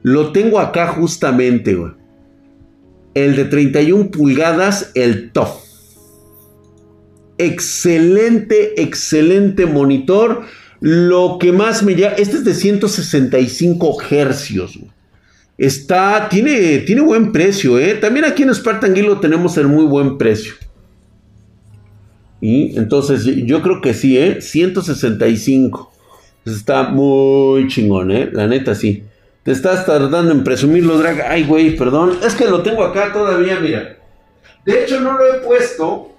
[0.02, 1.92] Lo tengo acá justamente, güey.
[3.14, 5.69] El de 31 pulgadas, el TOF
[7.40, 10.44] excelente, excelente monitor.
[10.82, 14.80] Lo que más me llama, este es de 165 hercios.
[15.58, 17.96] Está, tiene, tiene buen precio, ¿eh?
[17.96, 20.54] También aquí en Spartan Geek lo tenemos en muy buen precio.
[22.40, 24.40] Y entonces yo creo que sí, ¿eh?
[24.40, 25.92] 165.
[26.46, 28.30] Está muy chingón, ¿eh?
[28.32, 29.04] La neta sí.
[29.44, 31.22] Te estás tardando en presumirlo, drag.
[31.28, 32.18] Ay, güey, perdón.
[32.24, 33.98] Es que lo tengo acá todavía, mira.
[34.66, 36.14] De hecho, no lo he puesto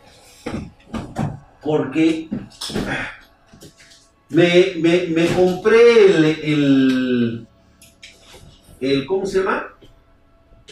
[1.70, 2.28] porque
[4.30, 6.04] me, compré
[6.42, 7.46] el,
[8.80, 9.68] el, ¿cómo se llama?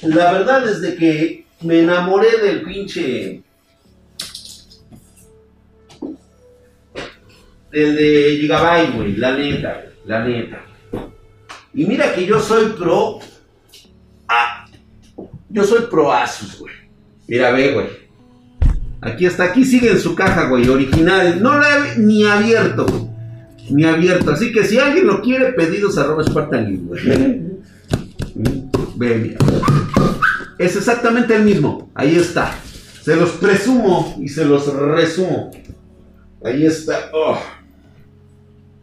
[0.03, 3.45] La verdad es de que me enamoré del pinche
[7.71, 10.65] del de Gigabyte, güey, la neta, la neta.
[11.75, 13.21] Y mira que yo soy pro.
[14.27, 14.67] Ah,
[15.49, 16.75] yo soy pro Asus, güey.
[17.29, 18.08] Mira, ve, güey.
[19.01, 21.41] Aquí está, aquí sigue en su caja, güey, original.
[21.41, 23.09] No la he ni abierto.
[23.71, 24.33] Ni abierto.
[24.33, 27.47] Así que si alguien lo quiere, pedidos arroba Spartan güey.
[30.59, 31.91] Es exactamente el mismo.
[31.95, 32.59] Ahí está.
[33.03, 35.51] Se los presumo y se los resumo.
[36.45, 37.11] Ahí está.
[37.13, 37.39] Oh.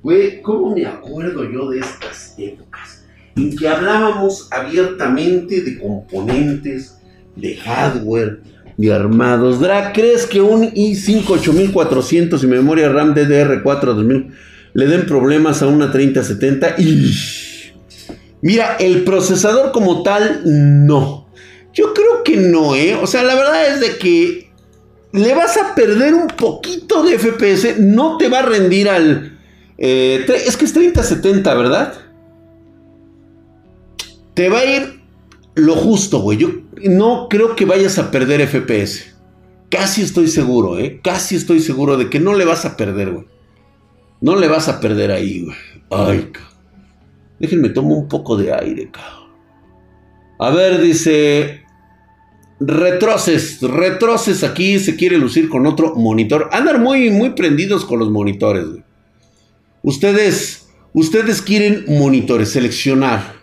[0.01, 3.03] Güey, ¿cómo me acuerdo yo de estas épocas?
[3.35, 6.97] En que hablábamos abiertamente de componentes,
[7.35, 8.39] de hardware,
[8.77, 9.59] de armados.
[9.59, 14.27] Drag, ¿crees que un i5 8400 y memoria RAM DDR4 2000
[14.73, 16.75] le den problemas a una 3070?
[16.77, 17.11] Y
[18.41, 21.27] mira, el procesador como tal, no.
[21.73, 22.95] Yo creo que no, ¿eh?
[22.95, 24.49] O sea, la verdad es de que
[25.11, 29.37] le vas a perder un poquito de FPS, no te va a rendir al...
[29.77, 31.93] Eh, es que es 3070, ¿verdad?
[34.33, 35.04] Te va a ir
[35.55, 36.37] lo justo, güey.
[36.37, 36.49] Yo
[36.83, 39.15] no creo que vayas a perder FPS.
[39.69, 40.99] Casi estoy seguro, ¿eh?
[41.03, 43.25] Casi estoy seguro de que no le vas a perder, güey.
[44.21, 45.57] No le vas a perder ahí, güey.
[45.89, 46.53] Ay, cabrón.
[47.39, 49.31] Déjenme tomar un poco de aire, cabrón.
[50.39, 51.61] A ver, dice.
[52.57, 56.49] Retroces, retroces aquí, se quiere lucir con otro monitor.
[56.53, 58.83] Andan muy, muy prendidos con los monitores, güey.
[59.83, 63.34] Ustedes, ustedes quieren monitores, seleccionar.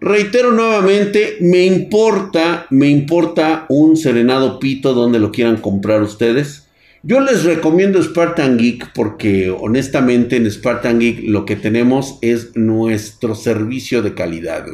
[0.00, 6.68] Reitero nuevamente, me importa, me importa un serenado pito donde lo quieran comprar ustedes.
[7.02, 13.34] Yo les recomiendo Spartan Geek porque honestamente en Spartan Geek lo que tenemos es nuestro
[13.34, 14.66] servicio de calidad.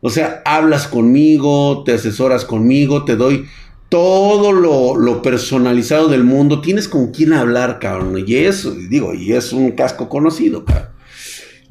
[0.00, 3.46] O sea, hablas conmigo, te asesoras conmigo, te doy
[3.88, 6.60] todo lo, personalizado del mundo.
[6.60, 8.22] Tienes con quién hablar, cabrón.
[8.24, 10.93] Y eso, digo, y es un casco conocido, cabrón.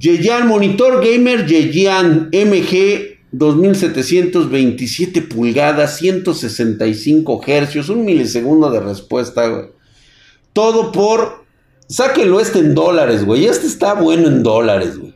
[0.03, 9.67] Yeyan Monitor Gamer Yeyan MG 2727 pulgadas, 165 hercios, un milisegundo de respuesta, güey.
[10.51, 11.45] Todo por.
[11.87, 13.45] Sáquenlo este en dólares, güey.
[13.45, 15.13] Este está bueno en dólares, güey.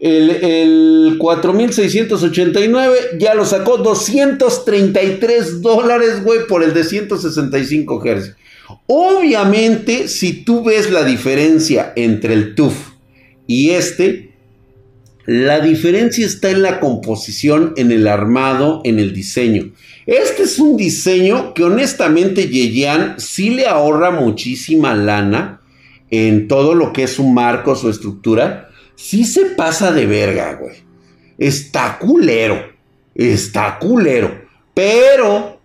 [0.00, 8.36] El, el 4689 ya lo sacó 233 dólares, güey, por el de 165 hercios.
[8.86, 12.89] Obviamente, si tú ves la diferencia entre el TUF
[13.50, 14.30] y este,
[15.26, 19.72] la diferencia está en la composición, en el armado, en el diseño.
[20.06, 25.62] Este es un diseño que honestamente Yeyan sí le ahorra muchísima lana
[26.12, 28.68] en todo lo que es su marco, su estructura.
[28.94, 30.76] Sí se pasa de verga, güey.
[31.36, 32.56] Está culero.
[33.16, 34.42] Está culero.
[34.74, 35.60] Pero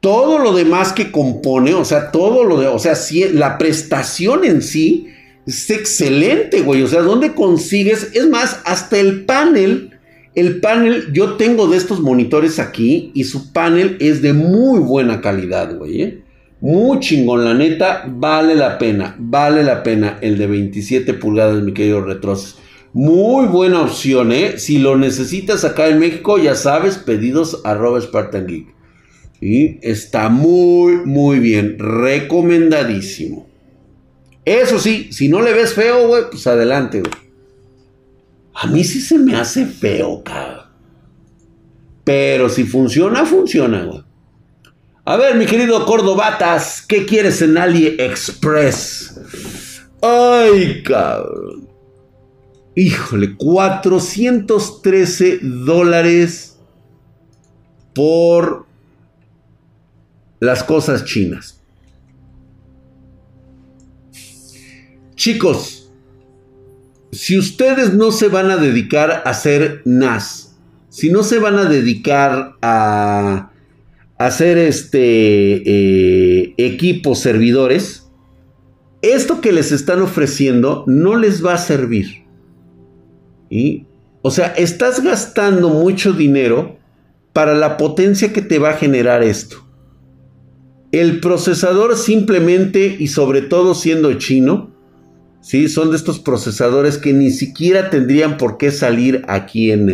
[0.00, 2.94] todo lo demás que compone, o sea, todo lo de, o sea,
[3.34, 5.08] la prestación en sí
[5.46, 6.82] es excelente, güey.
[6.82, 8.10] O sea, ¿dónde consigues?
[8.14, 9.96] Es más, hasta el panel
[10.36, 15.22] el panel, yo tengo de estos monitores aquí y su panel es de muy buena
[15.22, 16.02] calidad, güey.
[16.02, 16.22] ¿eh?
[16.60, 21.72] Muy chingón, la neta, vale la pena, vale la pena el de 27 pulgadas, mi
[21.72, 22.56] querido Retroces.
[22.92, 24.58] Muy buena opción, ¿eh?
[24.58, 28.74] Si lo necesitas acá en México, ya sabes, pedidos arroba Spartan Geek.
[29.40, 33.45] Y está muy, muy bien, recomendadísimo.
[34.46, 37.12] Eso sí, si no le ves feo, güey, pues adelante, güey.
[38.54, 40.66] A mí sí se me hace feo, cabrón.
[42.04, 44.04] Pero si funciona, funciona, güey.
[45.04, 49.20] A ver, mi querido Cordobatas, ¿qué quieres en AliExpress?
[50.00, 51.68] Ay, cabrón.
[52.76, 56.56] Híjole, 413 dólares
[57.94, 58.66] por
[60.38, 61.55] las cosas chinas.
[65.16, 65.90] Chicos,
[67.10, 70.58] si ustedes no se van a dedicar a hacer NAS,
[70.90, 73.50] si no se van a dedicar a
[74.18, 78.10] hacer este eh, equipos servidores,
[79.00, 82.24] esto que les están ofreciendo no les va a servir.
[84.20, 86.78] O sea, estás gastando mucho dinero
[87.32, 89.66] para la potencia que te va a generar esto.
[90.92, 94.75] El procesador simplemente y sobre todo siendo chino,
[95.46, 95.68] ¿sí?
[95.68, 99.86] Son de estos procesadores que ni siquiera tendrían por qué salir aquí en,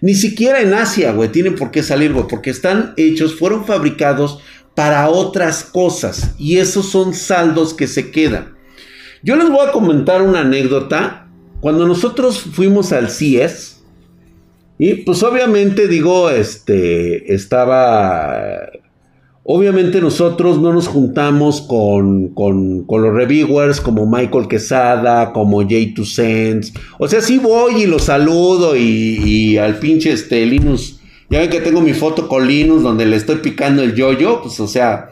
[0.00, 4.40] ni siquiera en Asia, güey, tienen por qué salir, güey, porque están hechos, fueron fabricados
[4.76, 8.54] para otras cosas y esos son saldos que se quedan.
[9.24, 11.24] Yo les voy a comentar una anécdota.
[11.60, 13.82] Cuando nosotros fuimos al CIES,
[14.78, 18.70] y pues obviamente digo, este, estaba
[19.48, 26.72] Obviamente nosotros no nos juntamos con, los reviewers como Michael Quesada, como J2 Sense.
[26.98, 30.98] O sea, sí voy y los saludo y, al pinche este Linus.
[31.30, 34.42] Ya ven que tengo mi foto con Linus donde le estoy picando el yoyo.
[34.42, 35.10] Pues o sea,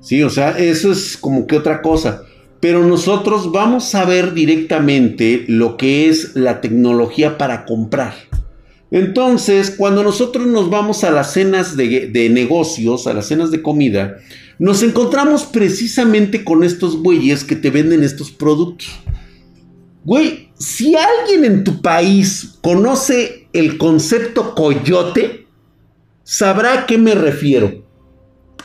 [0.00, 2.22] sí, o sea, eso es como que otra cosa.
[2.60, 8.14] Pero nosotros vamos a ver directamente lo que es la tecnología para comprar.
[8.90, 14.18] Entonces, cuando nosotros nos vamos a las cenas de, negocios, a las cenas de comida,
[14.58, 18.88] nos encontramos precisamente con estos güeyes que te venden estos productos.
[20.04, 25.46] Güey, si alguien en tu país conoce el concepto coyote,
[26.22, 27.84] sabrá a qué me refiero.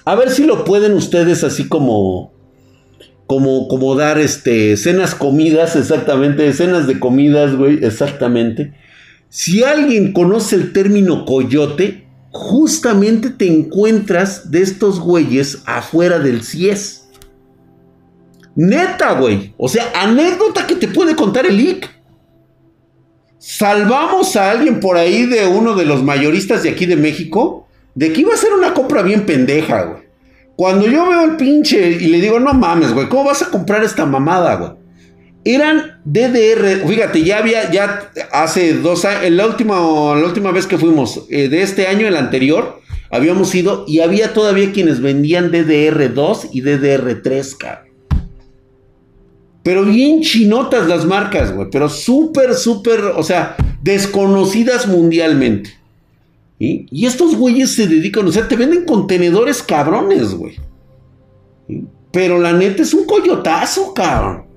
[0.05, 2.31] A ver si lo pueden ustedes así como
[3.31, 8.73] como, como dar este, cenas comidas, exactamente, cenas de comidas, güey, exactamente.
[9.31, 17.07] Si alguien conoce el término coyote, justamente te encuentras de estos güeyes afuera del CIES.
[18.57, 19.53] Neta, güey.
[19.55, 21.89] O sea, anécdota que te puede contar el IC.
[23.37, 28.11] Salvamos a alguien por ahí de uno de los mayoristas de aquí de México de
[28.11, 30.01] que iba a ser una compra bien pendeja, güey.
[30.57, 33.81] Cuando yo veo el pinche y le digo, no mames, güey, ¿cómo vas a comprar
[33.81, 34.80] esta mamada, güey?
[35.43, 40.77] Eran DDR, fíjate, ya había, ya hace dos años, la última, la última vez que
[40.77, 46.49] fuimos, eh, de este año, el anterior, habíamos ido y había todavía quienes vendían DDR2
[46.53, 47.91] y DDR3, cabrón.
[49.63, 55.71] Pero bien chinotas las marcas, güey, pero súper, súper, o sea, desconocidas mundialmente.
[56.63, 60.59] Y estos güeyes se dedican, o sea, te venden contenedores cabrones, güey.
[62.11, 64.50] Pero la neta es un coyotazo, cabrón.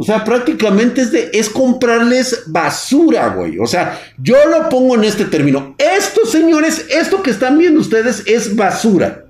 [0.00, 3.58] O sea, prácticamente es, de, es comprarles basura, güey.
[3.58, 5.74] O sea, yo lo pongo en este término.
[5.76, 9.26] Esto, señores, esto que están viendo ustedes es basura.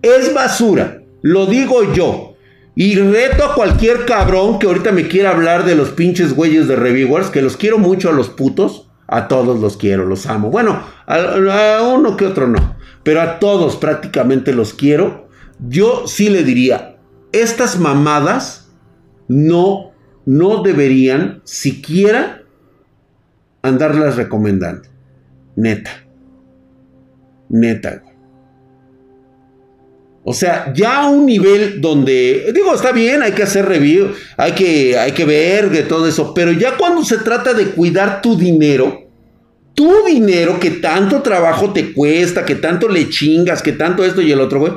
[0.00, 1.02] Es basura.
[1.20, 2.34] Lo digo yo.
[2.74, 6.76] Y reto a cualquier cabrón que ahorita me quiera hablar de los pinches güeyes de
[6.76, 8.88] reviewers, que los quiero mucho a los putos.
[9.08, 10.48] A todos los quiero, los amo.
[10.48, 12.78] Bueno, a, a uno que otro no.
[13.02, 15.28] Pero a todos prácticamente los quiero.
[15.58, 16.96] Yo sí le diría,
[17.32, 18.70] estas mamadas
[19.28, 19.92] no
[20.26, 22.42] no deberían siquiera
[23.62, 24.88] andarlas recomendando.
[25.56, 26.04] Neta.
[27.48, 28.02] Neta.
[30.28, 34.52] O sea, ya a un nivel donde, digo, está bien, hay que hacer review, hay
[34.52, 38.36] que, hay que ver de todo eso, pero ya cuando se trata de cuidar tu
[38.36, 39.06] dinero,
[39.74, 44.32] tu dinero que tanto trabajo te cuesta, que tanto le chingas, que tanto esto y
[44.32, 44.72] el otro, güey.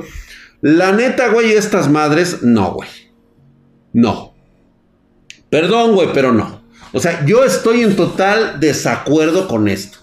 [0.60, 2.88] La neta, güey, estas madres, no, güey.
[3.92, 4.29] No.
[5.50, 6.62] Perdón, güey, pero no.
[6.92, 9.98] O sea, yo estoy en total desacuerdo con esto.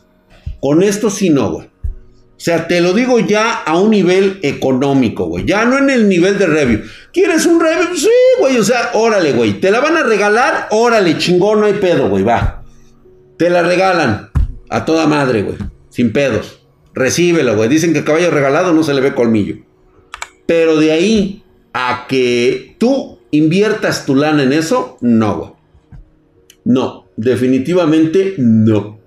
[0.59, 1.67] Con esto sí no, güey.
[1.67, 5.45] O sea, te lo digo ya a un nivel económico, güey.
[5.45, 6.83] Ya no en el nivel de review.
[7.11, 7.95] ¿Quieres un review?
[7.95, 8.57] Sí, güey.
[8.57, 9.59] O sea, órale, güey.
[9.59, 10.67] ¿Te la van a regalar?
[10.69, 12.23] Órale, chingón, no hay pedo, güey.
[12.23, 12.63] Va.
[13.37, 14.29] Te la regalan.
[14.69, 15.57] A toda madre, güey.
[15.89, 16.59] Sin pedos.
[16.93, 17.69] Recíbelo, güey.
[17.69, 19.55] Dicen que caballo regalado no se le ve colmillo.
[20.45, 21.43] Pero de ahí
[21.73, 25.57] a que tú inviertas tu lana en eso, no.
[26.63, 27.07] No.
[27.17, 28.99] Definitivamente no.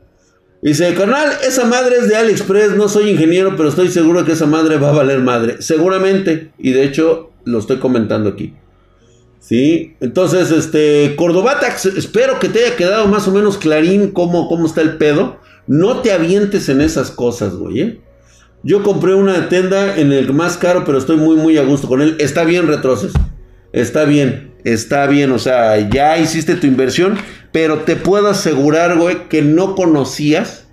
[0.62, 4.46] Dice, carnal, esa madre es de AliExpress, no soy ingeniero, pero estoy seguro que esa
[4.46, 5.62] madre va a valer madre.
[5.62, 8.54] Seguramente, y de hecho lo estoy comentando aquí.
[9.38, 9.94] ¿Sí?
[10.00, 14.82] Entonces, este, Cordobatax, espero que te haya quedado más o menos clarín cómo, cómo está
[14.82, 15.38] el pedo.
[15.66, 17.80] No te avientes en esas cosas, güey.
[17.80, 18.00] ¿eh?
[18.62, 22.02] Yo compré una tienda en el más caro, pero estoy muy, muy a gusto con
[22.02, 22.16] él.
[22.18, 23.12] Está bien, retroces.
[23.72, 25.32] Está bien, está bien.
[25.32, 27.18] O sea, ya hiciste tu inversión
[27.52, 30.68] pero te puedo asegurar, güey, que no conocías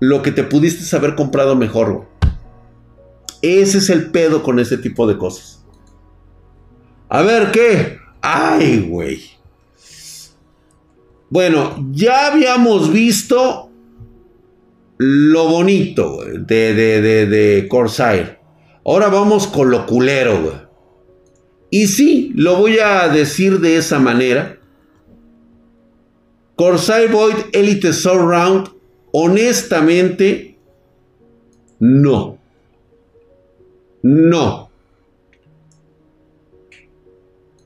[0.00, 2.08] lo que te pudiste haber comprado mejor, güey.
[3.40, 5.64] Ese es el pedo con ese tipo de cosas.
[7.08, 7.98] A ver, ¿qué?
[8.20, 9.22] Ay, güey.
[11.30, 13.70] Bueno, ya habíamos visto
[14.96, 18.38] lo bonito de, de, de, de Corsair.
[18.84, 20.67] Ahora vamos con lo culero, güey.
[21.70, 24.58] Y sí, lo voy a decir de esa manera
[26.58, 28.68] Corsair Void Elite Surround,
[29.12, 30.58] honestamente,
[31.78, 32.36] no.
[34.02, 34.68] No.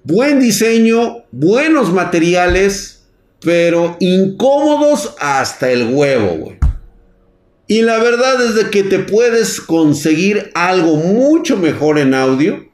[0.05, 3.07] Buen diseño, buenos materiales,
[3.40, 6.59] pero incómodos hasta el huevo, güey.
[7.66, 12.68] Y la verdad es de que te puedes conseguir algo mucho mejor en audio.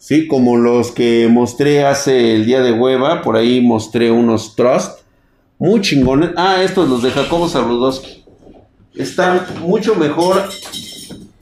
[0.00, 3.20] Sí, como los que mostré hace el día de hueva.
[3.20, 5.00] Por ahí mostré unos Trust.
[5.58, 6.30] Muy chingones.
[6.38, 8.24] Ah, estos los de Jacobo Zabludowski.
[8.94, 10.48] Están mucho mejor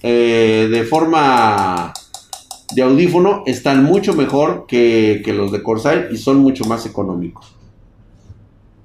[0.03, 1.93] eh, de forma
[2.75, 3.45] de audífono.
[3.47, 7.55] Están mucho mejor que, los de Corsair y son mucho más económicos.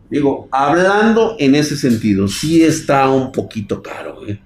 [0.07, 4.19] Digo, hablando en ese sentido, sí está un poquito caro.
[4.27, 4.39] ¿eh?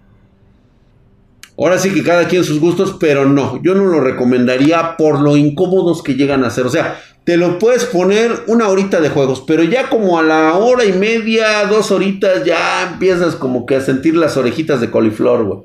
[1.57, 5.35] Ahora sí que cada quien sus gustos, pero no, yo no lo recomendaría por lo
[5.35, 6.67] incómodos que llegan a ser.
[6.67, 10.53] O sea, te lo puedes poner una horita de juegos, pero ya como a la
[10.53, 15.43] hora y media, dos horitas, ya empiezas como que a sentir las orejitas de coliflor,
[15.45, 15.59] güey.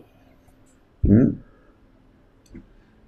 [1.03, 1.35] ¿Mm?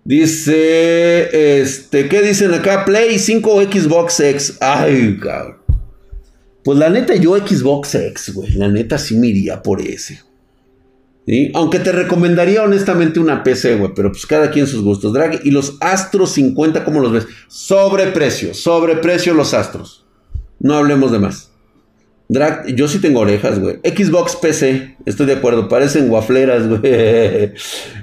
[0.04, 2.84] Dice, este, ¿qué dicen acá?
[2.84, 4.58] Play 5 o Xbox X.
[4.60, 5.56] Ay, cabrón.
[6.62, 8.52] Pues la neta, yo Xbox X, güey.
[8.52, 10.20] La neta sí me iría por ese.
[11.54, 15.12] Aunque te recomendaría honestamente una PC, güey, pero pues cada quien sus gustos.
[15.12, 17.26] Drag y los Astros 50, ¿cómo los ves?
[17.48, 20.04] Sobreprecio, sobreprecio los Astros.
[20.60, 21.50] No hablemos de más.
[22.28, 23.76] Drag, yo sí tengo orejas, güey.
[23.84, 27.52] Xbox PC, estoy de acuerdo, parecen guafleras, güey.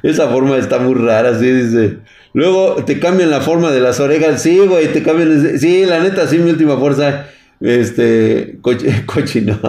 [0.01, 1.97] Esa forma está muy rara, sí, dice.
[2.33, 5.59] Luego te cambian la forma de las orejas, sí, güey, te cambian.
[5.59, 7.27] Sí, la neta, sí, mi última fuerza.
[7.59, 8.57] Este,
[9.05, 9.59] cochinón.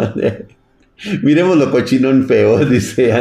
[1.22, 3.12] Miremos lo cochinón feo, dice,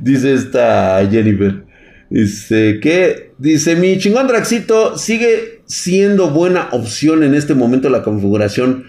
[0.00, 1.64] dice esta Jennifer.
[2.10, 8.84] Dice que, dice, mi chingón Draxito sigue siendo buena opción en este momento la configuración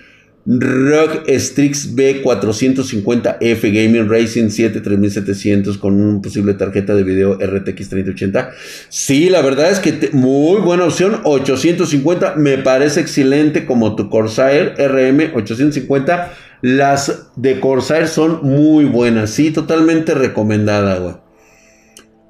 [0.46, 8.52] Rock Strix B450F Gaming Racing 73700 con una posible tarjeta de video RTX 3080.
[8.89, 11.22] Sí, la verdad es que muy buena opción.
[11.24, 16.34] 850 me parece excelente como tu Corsair RM 850
[16.64, 21.16] las de Corsair son muy buenas, sí, totalmente recomendada, güey.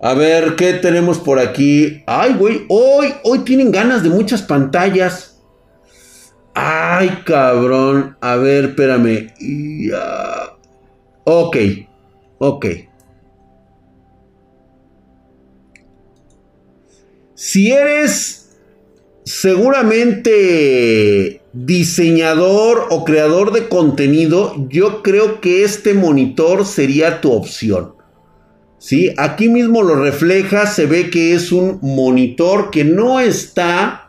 [0.02, 2.02] A ver, ¿qué tenemos por aquí?
[2.08, 5.40] Ay, güey, hoy, hoy tienen ganas de muchas pantallas.
[6.56, 8.18] Ay, cabrón.
[8.22, 9.32] A ver, espérame.
[9.40, 10.56] Ya.
[11.26, 11.58] Ok,
[12.40, 12.66] ok.
[17.36, 18.58] Si eres
[19.24, 27.94] seguramente diseñador o creador de contenido, yo creo que este monitor sería tu opción.
[28.80, 29.14] ¿Sí?
[29.18, 34.04] Aquí mismo lo refleja, se ve que es un monitor que no está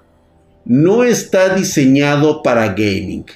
[0.65, 3.27] no está diseñado para gaming.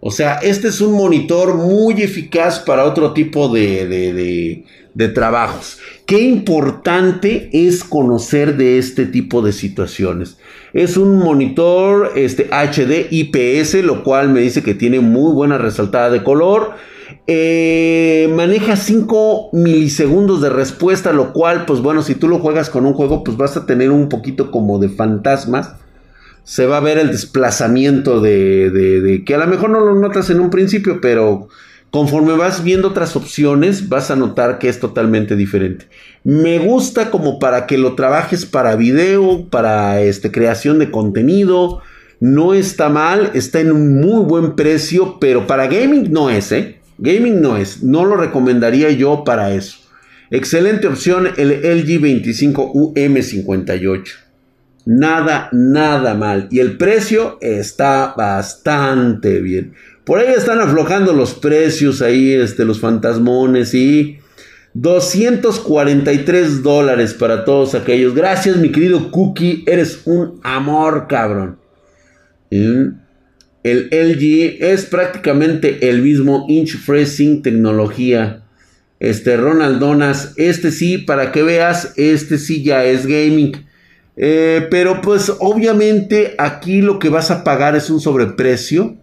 [0.00, 4.64] O sea, este es un monitor muy eficaz para otro tipo de, de,
[5.08, 5.78] trabajos.
[6.06, 10.38] Qué importante es conocer de este tipo de situaciones.
[10.72, 16.10] Es un monitor este, HD IPS, lo cual me dice que tiene muy buena resaltada
[16.10, 16.72] de color.
[17.26, 22.86] Eh, maneja 5 milisegundos de respuesta, lo cual, pues bueno, si tú lo juegas con
[22.86, 25.74] un juego, pues vas a tener un poquito como de fantasmas
[26.44, 30.40] se va a ver el desplazamiento de, que a lo mejor no lo notas en
[30.40, 31.48] un principio, pero
[31.90, 35.86] conforme vas viendo otras opciones vas a notar que es totalmente diferente.
[36.24, 41.80] Me gusta como para que lo trabajes para video, para este, creación de contenido.
[42.20, 46.80] No está mal, está en un muy buen precio, pero para gaming no es, ¿eh?
[46.98, 49.78] Gaming no es, no lo recomendaría yo para eso.
[50.30, 54.04] Excelente opción el LG 25 UM58.
[54.84, 56.46] Nada, nada mal.
[56.50, 59.74] Y el precio está bastante bien.
[60.10, 64.18] Por ahí están aflojando los precios ahí, este, los fantasmones y
[64.74, 68.12] 243 dólares para todos aquellos.
[68.12, 69.62] Gracias, mi querido Cookie.
[69.68, 71.58] Eres un amor, cabrón.
[72.50, 72.98] El
[73.62, 78.42] LG es prácticamente el mismo Inch Freezing tecnología.
[78.98, 83.64] Este Ronald Donas, este sí, para que veas, este sí ya es gaming.
[84.16, 88.96] Eh, pero pues obviamente aquí lo que vas a pagar es un sobreprecio.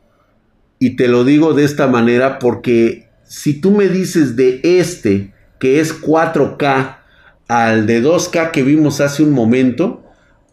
[0.79, 5.79] Y te lo digo de esta manera porque si tú me dices de este que
[5.79, 6.97] es 4K
[7.47, 10.03] al de 2K que vimos hace un momento,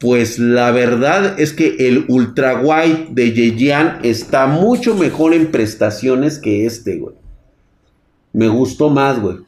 [0.00, 6.38] pues la verdad es que el ultra wide de Yejian está mucho mejor en prestaciones
[6.38, 7.14] que este, güey.
[8.32, 9.38] Me gustó más, güey.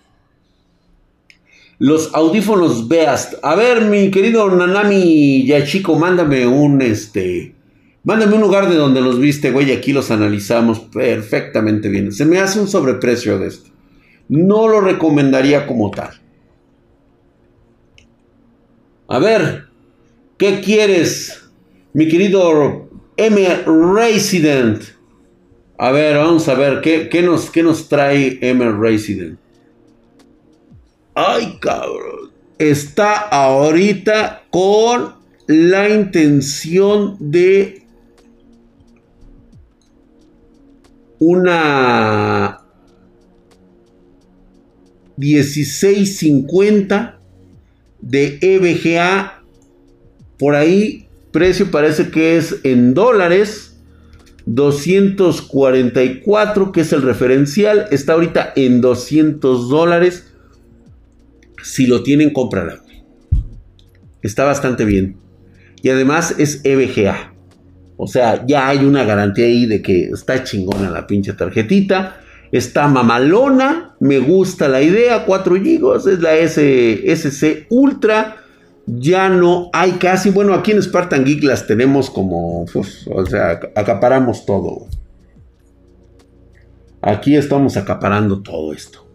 [1.79, 3.35] Los audífonos Beast.
[3.43, 7.56] A ver, mi querido Nanami Yachiko, mándame un este.
[8.07, 9.73] Mándame un lugar de donde los viste, güey.
[9.73, 12.13] Aquí los analizamos perfectamente bien.
[12.13, 13.69] Se me hace un sobreprecio de esto.
[14.29, 16.11] No lo recomendaría como tal.
[19.09, 19.65] A ver,
[20.39, 21.51] ¿qué quieres,
[21.95, 24.85] mi querido M Resident?
[25.77, 29.37] A ver, vamos a ver, ¿qué, qué nos, qué nos trae M Resident?
[31.13, 32.31] Ay, cabrón.
[32.57, 35.13] Está ahorita con
[35.49, 37.86] la intención de
[41.19, 42.67] una
[45.17, 47.19] 1650
[48.01, 49.43] de EVGA.
[50.39, 53.73] Por ahí, precio parece que es en dólares.
[54.47, 57.89] 244, que es el referencial.
[57.91, 60.33] Está ahorita en 200 dólares.
[61.63, 62.81] Si lo tienen, cómprala.
[64.23, 65.17] Está bastante bien.
[65.83, 67.36] Y además es EVGA.
[67.97, 72.21] O sea, ya hay una garantía ahí de que está chingona la pinche tarjetita.
[72.53, 73.97] Está mamalona.
[74.01, 75.25] Me gusta la idea.
[75.25, 75.97] 4 GB.
[75.97, 78.37] Es la SC Ultra.
[78.87, 80.31] Ya no hay casi.
[80.31, 82.65] Bueno, aquí en Spartan Geek las tenemos como.
[82.65, 84.87] o sea, acaparamos todo.
[87.01, 89.07] Aquí estamos acaparando todo esto.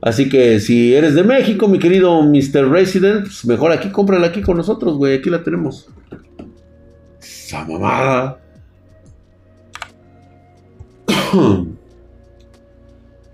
[0.00, 2.68] Así que si eres de México, mi querido Mr.
[2.68, 5.18] Resident, pues mejor aquí cómprala aquí con nosotros, güey.
[5.18, 5.88] Aquí la tenemos.
[7.22, 8.38] Esa mamada.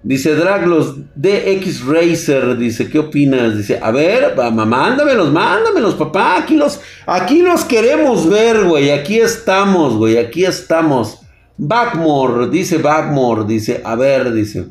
[0.02, 3.56] Dice Draglos DX Racer, dice, ¿qué opinas?
[3.58, 9.96] Dice, a ver, mándamelos, mándamelos, papá, aquí los, aquí los queremos ver, güey, aquí estamos,
[9.96, 11.18] güey, aquí estamos.
[11.56, 14.68] Backmore, dice Backmore, dice, a ver, dice,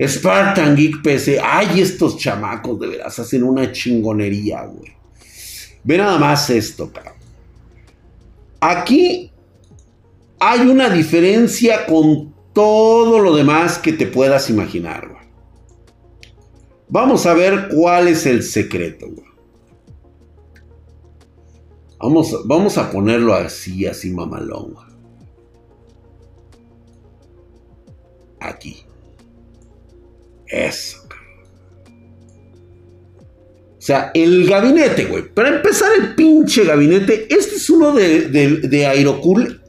[0.00, 1.40] Spartan Geek PC.
[1.42, 4.92] Ay, estos chamacos de veras hacen una chingonería, güey.
[5.84, 7.13] Ve nada más esto, cabrón.
[8.66, 9.30] Aquí
[10.40, 15.18] hay una diferencia con todo lo demás que te puedas imaginar.
[16.88, 19.08] Vamos a ver cuál es el secreto.
[21.98, 24.76] Vamos, vamos a ponerlo así, así mamalón.
[28.40, 28.82] Aquí.
[30.46, 31.03] Eso.
[33.78, 35.24] O sea, el gabinete, güey.
[35.32, 37.26] Para empezar, el pinche gabinete.
[37.28, 39.60] Este es uno de, de, Aerocool.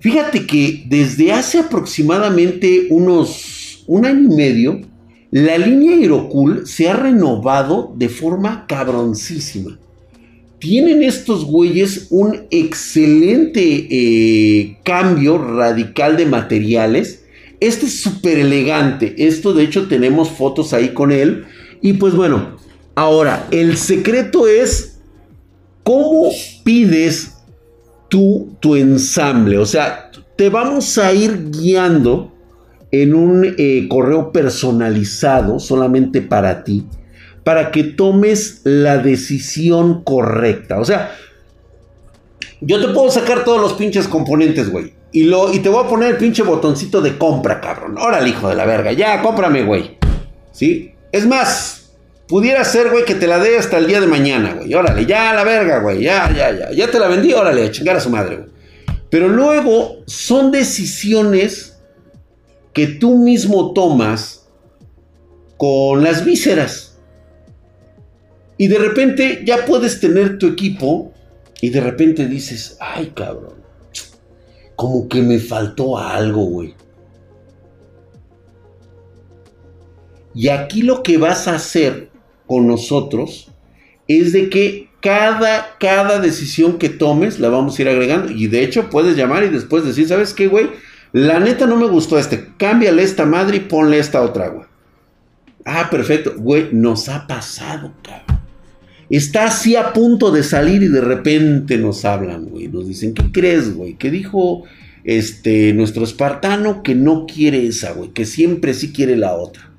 [0.00, 4.80] Fíjate que desde hace aproximadamente unos un año y medio,
[5.30, 9.78] la línea Aerocool se ha renovado de forma cabroncísima.
[10.58, 17.24] Tienen estos güeyes un excelente eh, cambio radical de materiales
[17.64, 19.14] este es súper elegante.
[19.16, 21.46] Esto de hecho tenemos fotos ahí con él.
[21.80, 22.58] Y pues bueno,
[22.94, 24.98] ahora el secreto es
[25.82, 26.30] cómo
[26.64, 27.34] pides
[28.08, 29.58] tú tu ensamble.
[29.58, 32.32] O sea, te vamos a ir guiando
[32.90, 36.86] en un eh, correo personalizado solamente para ti,
[37.42, 40.78] para que tomes la decisión correcta.
[40.78, 41.16] O sea,
[42.60, 44.92] yo te puedo sacar todos los pinches componentes, güey.
[45.12, 47.96] Y, lo, y te voy a poner el pinche botoncito de compra, cabrón.
[47.98, 48.92] Órale, hijo de la verga.
[48.92, 49.96] Ya, cómprame, güey.
[50.50, 50.92] ¿Sí?
[51.12, 51.83] Es más,
[52.28, 54.72] pudiera ser, güey, que te la dé hasta el día de mañana, güey.
[54.74, 56.02] Órale, ya la verga, güey.
[56.02, 56.70] Ya, ya, ya.
[56.72, 58.48] Ya te la vendí, órale, a chingar a su madre, güey.
[59.10, 61.78] Pero luego son decisiones
[62.72, 64.48] que tú mismo tomas
[65.56, 66.98] con las vísceras.
[68.56, 71.12] Y de repente ya puedes tener tu equipo
[71.60, 73.54] y de repente dices, ay cabrón,
[74.76, 76.74] como que me faltó algo, güey.
[80.34, 82.10] Y aquí lo que vas a hacer
[82.46, 83.50] con nosotros
[84.08, 88.32] es de que cada, cada decisión que tomes la vamos a ir agregando.
[88.32, 90.70] Y de hecho puedes llamar y después decir, ¿sabes qué, güey?
[91.12, 92.48] La neta no me gustó este.
[92.56, 94.66] Cámbiale esta madre y ponle esta otra, güey.
[95.64, 96.34] Ah, perfecto.
[96.36, 98.40] Güey, nos ha pasado, cabrón.
[99.10, 102.68] Está así a punto de salir y de repente nos hablan, güey.
[102.68, 103.94] Nos dicen, ¿qué crees, güey?
[103.94, 104.64] Que dijo
[105.04, 108.10] este, nuestro espartano que no quiere esa, güey.
[108.10, 109.70] Que siempre sí quiere la otra.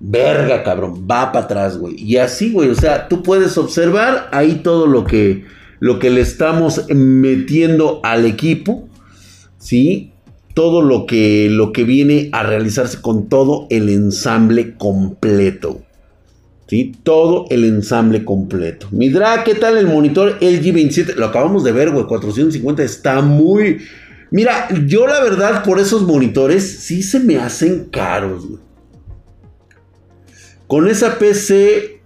[0.00, 1.06] Verga, cabrón.
[1.08, 1.94] Va para atrás, güey.
[2.02, 2.70] Y así, güey.
[2.70, 5.44] O sea, tú puedes observar ahí todo lo que,
[5.78, 8.88] lo que le estamos metiendo al equipo.
[9.58, 10.12] ¿Sí?
[10.54, 15.82] Todo lo que, lo que viene a realizarse con todo el ensamble completo.
[16.66, 16.92] ¿Sí?
[17.02, 18.88] Todo el ensamble completo.
[18.92, 21.14] Midra, ¿qué tal el monitor LG 27?
[21.16, 22.06] Lo acabamos de ver, güey.
[22.06, 23.82] 450 está muy...
[24.30, 28.69] Mira, yo la verdad por esos monitores sí se me hacen caros, güey.
[30.70, 32.00] Con esa PC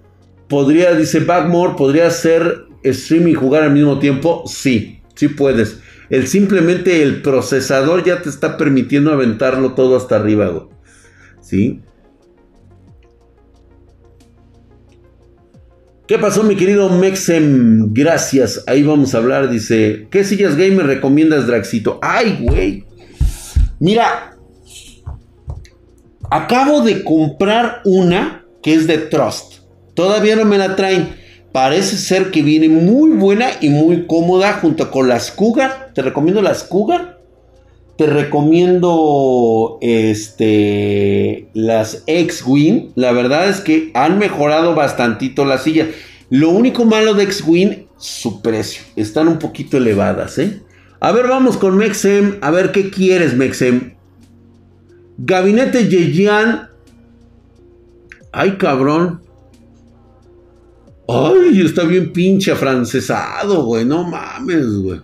[0.49, 4.43] podría, dice Backmore, podría hacer stream y jugar al mismo tiempo.
[4.47, 5.81] Sí, sí puedes.
[6.09, 10.69] El simplemente el procesador ya te está permitiendo aventarlo todo hasta arriba, güey.
[11.43, 11.83] ¿Sí?
[16.07, 17.93] ¿Qué pasó, mi querido Mexem?
[17.93, 18.65] Gracias.
[18.67, 19.51] Ahí vamos a hablar.
[19.51, 21.99] Dice: ¿Qué sillas gamer recomiendas, Draxito?
[22.01, 22.87] ¡Ay, güey!
[23.79, 24.39] Mira,
[26.31, 29.57] acabo de comprar una que es de Trust.
[29.93, 31.15] Todavía no me la traen.
[31.53, 35.93] Parece ser que viene muy buena y muy cómoda junto con las Cougar.
[35.95, 37.21] Te recomiendo las Cougar.
[37.99, 42.93] Te recomiendo este, las X-Wing.
[42.97, 45.89] La verdad es que han mejorado bastantito las sillas.
[46.31, 48.83] Lo único malo de X-Wing, su precio.
[48.97, 50.63] Están un poquito elevadas, ¿eh?
[51.01, 52.39] A ver, vamos con Mexem.
[52.41, 53.93] A ver, ¿qué quieres, Mexem?
[55.19, 56.74] Gabinete Yeyan.
[58.37, 59.21] Ay, cabrón.
[61.07, 63.85] Ay, está bien pinche afrancesado, güey.
[63.85, 65.01] No mames, güey.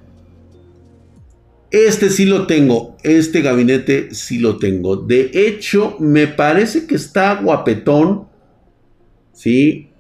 [1.71, 2.97] Este sí lo tengo.
[3.05, 4.97] Este gabinete sí lo tengo.
[4.97, 8.27] De hecho, me parece que está guapetón.
[9.33, 9.91] ¿Sí?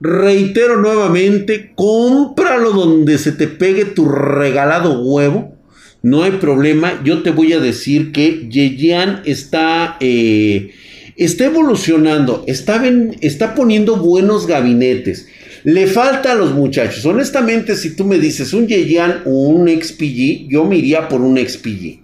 [0.00, 5.56] Reitero nuevamente, cómpralo donde se te pegue tu regalado huevo.
[6.02, 7.00] No hay problema.
[7.04, 10.72] Yo te voy a decir que Yeyan está, eh,
[11.24, 12.44] está evolucionando.
[12.46, 15.28] Está, poniendo buenos gabinetes.
[15.64, 17.04] Le falta a los muchachos.
[17.06, 21.38] Honestamente, si tú me dices un Yeyan o un XPG, yo me iría por un
[21.38, 22.00] XPG.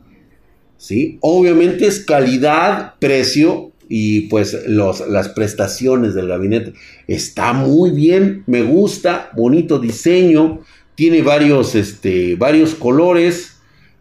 [0.77, 1.19] ¿Sí?
[1.21, 6.75] Obviamente es calidad, precio y pues las prestaciones del gabinete.
[7.09, 10.61] Está muy bien, me gusta, bonito diseño,
[10.95, 13.58] tiene varios, este, varios colores.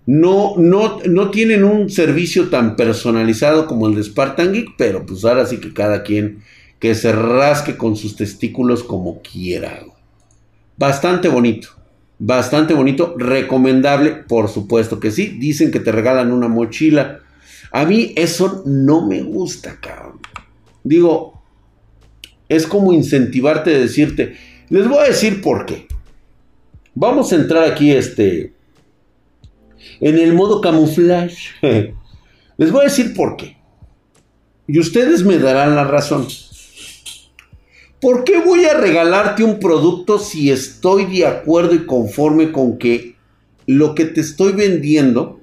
[0.07, 5.23] No, no, no tienen un servicio tan personalizado como el de Spartan Geek, pero pues
[5.25, 6.39] ahora sí que cada quien
[6.79, 9.83] que se rasque con sus testículos como quiera.
[10.77, 11.69] Bastante bonito.
[12.19, 13.15] Bastante bonito.
[13.17, 15.37] Recomendable, por supuesto que sí.
[15.39, 17.19] Dicen que te regalan una mochila.
[17.71, 20.19] A mí eso no me gusta, cabrón.
[20.83, 21.41] Digo,
[22.47, 24.37] es como incentivarte a decirte.
[24.69, 25.87] Les voy a decir por qué.
[26.95, 28.53] Vamos a entrar aquí este
[29.99, 31.35] en el modo camuflaje.
[32.57, 33.57] Les voy a decir por qué.
[34.67, 36.27] Y ustedes me darán la razón.
[38.01, 43.15] ¿Por qué voy a regalarte un producto si estoy de acuerdo y conforme con que
[43.65, 45.39] lo que te estoy vendiendo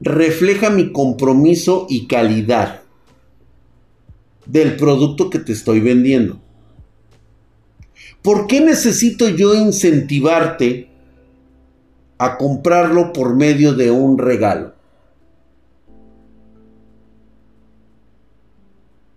[0.00, 2.82] refleja mi compromiso y calidad
[4.44, 6.40] del producto que te estoy vendiendo?
[8.22, 10.85] ¿Por qué necesito yo incentivarte
[12.18, 14.74] a comprarlo por medio de un regalo?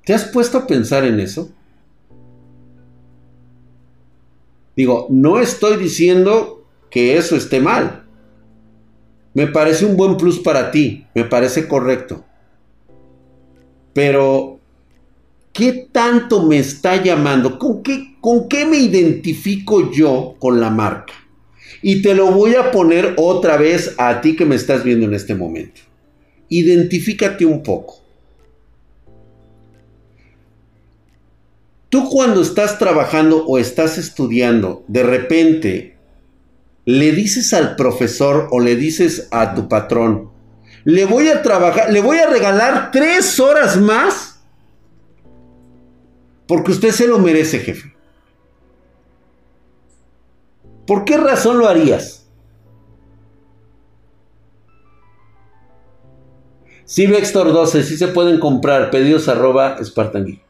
[0.05, 1.51] ¿Te has puesto a pensar en eso?
[4.75, 8.05] Digo, no estoy diciendo que eso esté mal.
[9.33, 12.25] Me parece un buen plus para ti, me parece correcto.
[13.93, 14.59] Pero,
[15.53, 17.59] ¿qué tanto me está llamando?
[17.59, 21.13] ¿Con qué, ¿Con qué me identifico yo con la marca?
[21.81, 25.13] Y te lo voy a poner otra vez a ti que me estás viendo en
[25.13, 25.81] este momento.
[26.49, 27.99] Identifícate un poco.
[31.89, 35.97] Tú cuando estás trabajando o estás estudiando, de repente
[36.85, 40.29] le dices al profesor o le dices a tu patrón,
[40.83, 44.39] le voy a trabajar, le voy a regalar tres horas más
[46.47, 47.93] porque usted se lo merece, jefe.
[50.85, 52.19] ¿Por qué razón lo harías?
[56.97, 58.89] Vector 12, sí se pueden comprar.
[58.89, 60.41] Pedidos arroba Spartan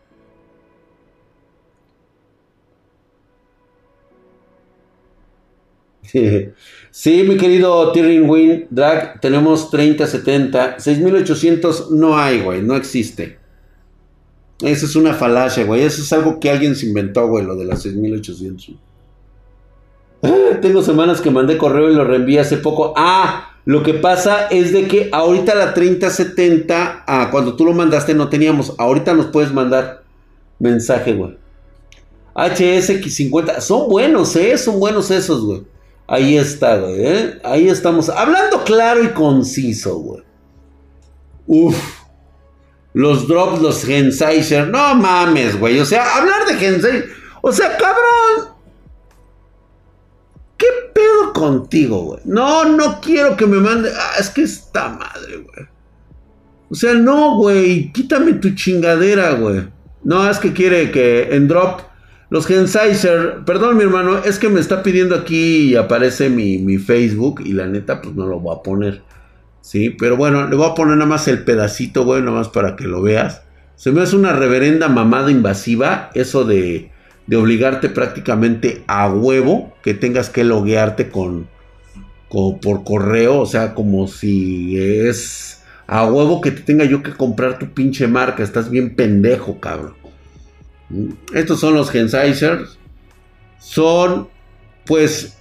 [6.91, 13.37] Sí, mi querido Tyrion Win, Drag, tenemos 30, 70, 6800 no hay, güey, no existe.
[14.61, 17.65] Eso es una falacia, güey, eso es algo que alguien se inventó, güey, lo de
[17.65, 18.88] las 6800.
[20.61, 22.93] Tengo semanas que mandé correo y lo reenvié hace poco.
[22.95, 28.13] Ah, lo que pasa es de que ahorita la 3070, ah, cuando tú lo mandaste
[28.13, 30.03] no teníamos, ahorita nos puedes mandar
[30.59, 31.37] mensaje, güey.
[32.35, 34.57] HSX50, son buenos, ¿eh?
[34.57, 35.63] Son buenos esos, güey.
[36.07, 37.05] Ahí está, güey.
[37.05, 37.39] ¿eh?
[37.43, 38.09] Ahí estamos.
[38.09, 40.23] Hablando claro y conciso, güey.
[41.45, 41.75] Uf.
[42.93, 44.67] Los drops, los Gensizer.
[44.67, 45.79] No mames, güey.
[45.79, 47.09] O sea, hablar de Gensizer.
[47.41, 48.55] O sea, cabrón.
[50.69, 52.19] ¿Qué pedo contigo, güey?
[52.25, 53.89] No, no quiero que me mande.
[53.95, 55.67] Ah, es que está madre, güey.
[56.69, 57.91] O sea, no, güey.
[57.91, 59.67] Quítame tu chingadera, güey.
[60.03, 61.81] No, es que quiere que en drop
[62.29, 67.41] los Gensizer, perdón mi hermano, es que me está pidiendo aquí y aparece mi, Facebook
[67.43, 69.01] y la neta pues no lo voy a poner.
[69.61, 72.75] Sí, pero bueno, le voy a poner nada más el pedacito, güey, nada más para
[72.75, 73.41] que lo veas.
[73.75, 76.91] Se me hace una reverenda mamada invasiva eso de,
[77.29, 81.47] de obligarte prácticamente a huevo que tengas que loguearte con,
[82.27, 87.13] con, por correo, o sea, como si es a huevo que te tenga yo que
[87.13, 89.93] comprar tu pinche marca, estás bien pendejo, cabrón.
[91.31, 92.79] Estos son los Gensizers.
[93.59, 94.27] Son,
[94.87, 95.37] pues,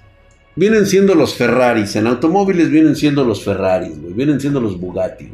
[0.56, 1.96] vienen siendo los Ferraris.
[1.96, 5.32] En automóviles vienen siendo los Ferraris, Vienen siendo los Bugatti,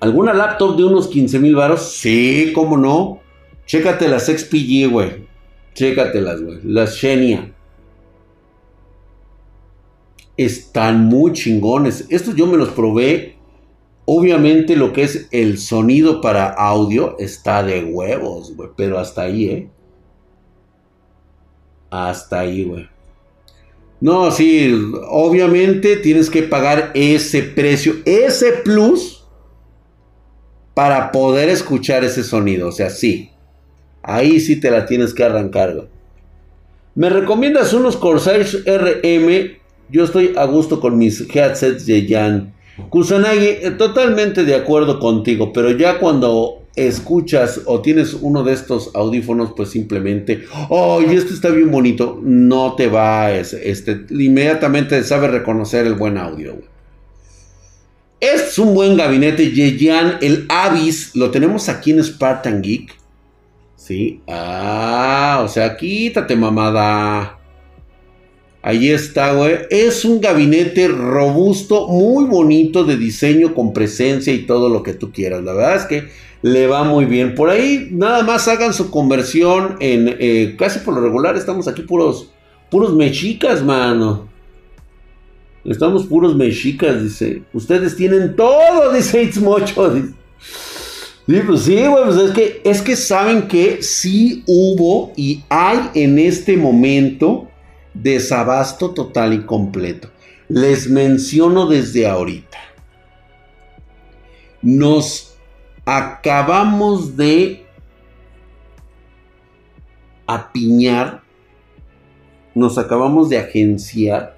[0.00, 1.92] ¿Alguna laptop de unos 15 mil varos?
[1.92, 3.20] Sí, cómo no.
[3.66, 5.26] Chécate las XPG, güey.
[5.74, 6.58] Chécatelas, güey.
[6.64, 7.52] Las Xenia.
[10.36, 12.06] Están muy chingones.
[12.10, 13.36] Estos yo me los probé
[14.08, 18.70] Obviamente lo que es el sonido para audio está de huevos, güey.
[18.76, 19.68] Pero hasta ahí, ¿eh?
[21.90, 22.88] Hasta ahí, güey.
[24.00, 24.72] No, sí,
[25.08, 29.15] obviamente tienes que pagar ese precio, ese plus,
[30.76, 32.68] para poder escuchar ese sonido.
[32.68, 33.30] O sea, sí.
[34.02, 35.86] Ahí sí te la tienes que arrancar, güey.
[36.94, 39.56] ¿Me recomiendas unos Corsairs RM?
[39.88, 42.52] Yo estoy a gusto con mis headsets de Jan.
[42.90, 48.90] Kusanagi, eh, totalmente de acuerdo contigo, pero ya cuando escuchas o tienes uno de estos
[48.94, 55.28] audífonos, pues simplemente, oh, y este está bien bonito, no te va, este, inmediatamente sabe
[55.28, 56.75] reconocer el buen audio.
[58.20, 62.96] Es un buen gabinete, Yeyan, el Avis, lo tenemos aquí en Spartan Geek.
[63.76, 67.38] Sí, ah, o sea, quítate mamada.
[68.62, 69.58] Ahí está, güey.
[69.70, 75.12] Es un gabinete robusto, muy bonito de diseño, con presencia y todo lo que tú
[75.12, 75.44] quieras.
[75.44, 76.08] La verdad es que
[76.42, 77.34] le va muy bien.
[77.34, 80.16] Por ahí nada más hagan su conversión en...
[80.18, 82.30] Eh, casi por lo regular estamos aquí puros,
[82.70, 84.26] puros mexicas, mano.
[85.66, 87.42] Estamos puros mexicas, dice.
[87.52, 89.94] Ustedes tienen todo, dice Itzmocho.
[91.26, 95.90] Sí, pues sí, güey, pues es que, es que saben que sí hubo y hay
[95.94, 97.48] en este momento
[97.94, 100.08] desabasto total y completo.
[100.48, 102.58] Les menciono desde ahorita.
[104.62, 105.36] Nos
[105.84, 107.66] acabamos de
[110.28, 111.22] apiñar,
[112.54, 114.35] nos acabamos de agenciar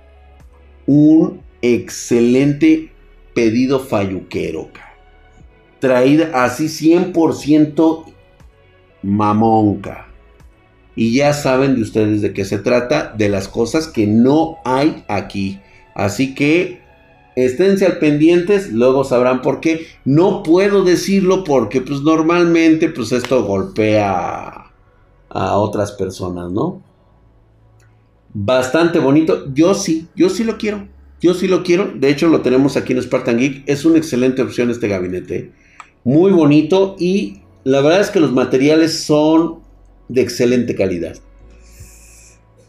[0.89, 2.91] un excelente
[3.35, 4.71] pedido falluquero.
[5.81, 8.05] Traída así 100%
[9.03, 10.09] mamonca.
[10.97, 15.05] Y ya saben de ustedes de qué se trata, de las cosas que no hay
[15.09, 15.61] aquí.
[15.95, 16.81] Así que
[17.37, 19.87] esténse al pendientes, luego sabrán por qué.
[20.07, 24.73] No puedo decirlo porque pues normalmente pues esto golpea
[25.29, 26.88] a otras personas, ¿no?
[28.41, 29.53] Bastante bonito.
[29.53, 30.87] Yo sí, yo sí lo quiero.
[31.21, 31.91] Yo sí lo quiero.
[31.93, 33.65] De hecho, lo tenemos aquí en Spartan Geek.
[33.67, 35.51] Es una excelente opción este gabinete.
[36.05, 39.59] Muy bonito y la verdad es que los materiales son
[40.09, 41.17] de excelente calidad.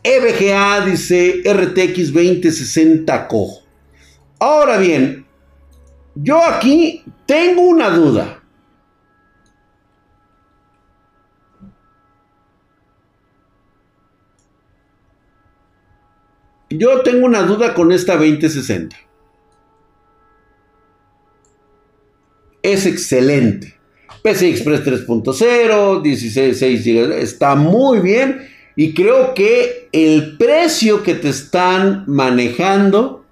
[0.01, 3.59] EVGA dice RTX 2060Co.
[4.39, 5.27] Ahora bien,
[6.15, 8.38] yo aquí tengo una duda.
[16.69, 18.95] Yo tengo una duda con esta 2060.
[22.61, 23.75] Es excelente.
[24.23, 28.47] PCI Express 3.0, 16 GB, está muy bien.
[28.75, 33.25] Y creo que el precio que te están manejando,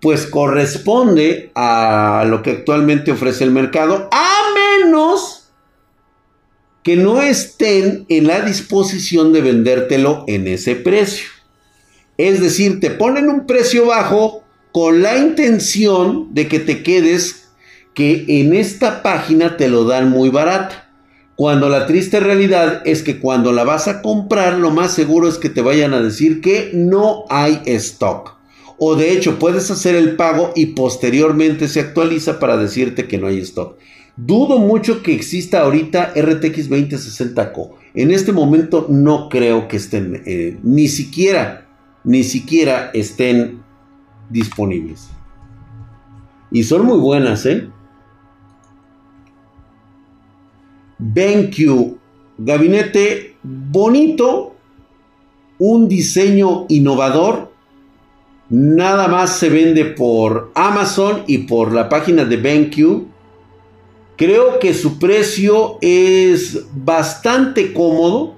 [0.00, 4.38] pues corresponde a lo que actualmente ofrece el mercado, a
[4.84, 5.50] menos
[6.82, 11.28] que no estén en la disposición de vendértelo en ese precio.
[12.18, 14.42] Es decir, te ponen un precio bajo
[14.72, 17.50] con la intención de que te quedes
[17.94, 20.90] que en esta página te lo dan muy barata.
[21.34, 25.38] Cuando la triste realidad es que cuando la vas a comprar, lo más seguro es
[25.38, 28.36] que te vayan a decir que no hay stock.
[28.78, 33.28] O de hecho, puedes hacer el pago y posteriormente se actualiza para decirte que no
[33.28, 33.76] hay stock.
[34.16, 37.70] Dudo mucho que exista ahorita RTX 2060Co.
[37.94, 41.61] En este momento no creo que estén eh, ni siquiera
[42.04, 43.62] ni siquiera estén
[44.30, 45.10] disponibles.
[46.50, 47.68] Y son muy buenas, ¿eh?
[50.98, 51.96] BenQ,
[52.38, 54.54] gabinete bonito,
[55.58, 57.52] un diseño innovador.
[58.48, 63.06] Nada más se vende por Amazon y por la página de BenQ.
[64.16, 68.34] Creo que su precio es bastante cómodo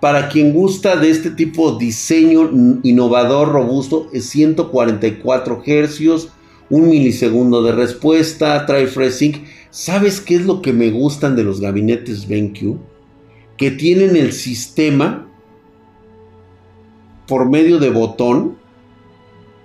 [0.00, 2.50] para quien gusta de este tipo de diseño
[2.82, 6.28] innovador, robusto, es 144 Hz,
[6.70, 9.44] un milisegundo de respuesta, trae FreeSync.
[9.70, 12.78] ¿Sabes qué es lo que me gustan de los gabinetes BenQ?
[13.58, 15.28] Que tienen el sistema
[17.26, 18.56] por medio de botón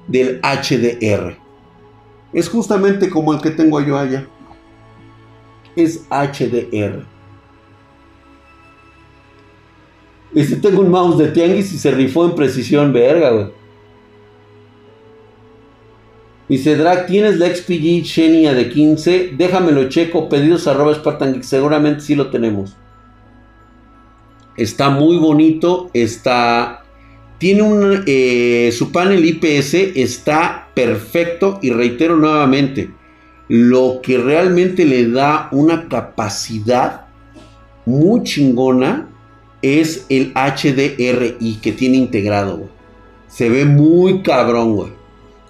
[0.08, 1.38] del HDR.
[2.34, 4.28] Es justamente como el que tengo yo allá.
[5.76, 7.15] Es HDR.
[10.36, 13.48] Dice, tengo un mouse de tianguis y se rifó en precisión, verga, güey.
[16.50, 19.32] Dice, Drag, ¿tienes la XPG Xenia de 15?
[19.38, 22.76] Déjamelo checo, pedidos arroba Spartan seguramente sí lo tenemos.
[24.58, 26.84] Está muy bonito, está...
[27.38, 28.04] Tiene un...
[28.06, 32.92] Eh, su panel IPS está perfecto y reitero nuevamente,
[33.48, 37.06] lo que realmente le da una capacidad
[37.86, 39.15] muy chingona
[39.66, 42.70] es el HDRI que tiene integrado,
[43.28, 44.94] Se ve muy cabrón.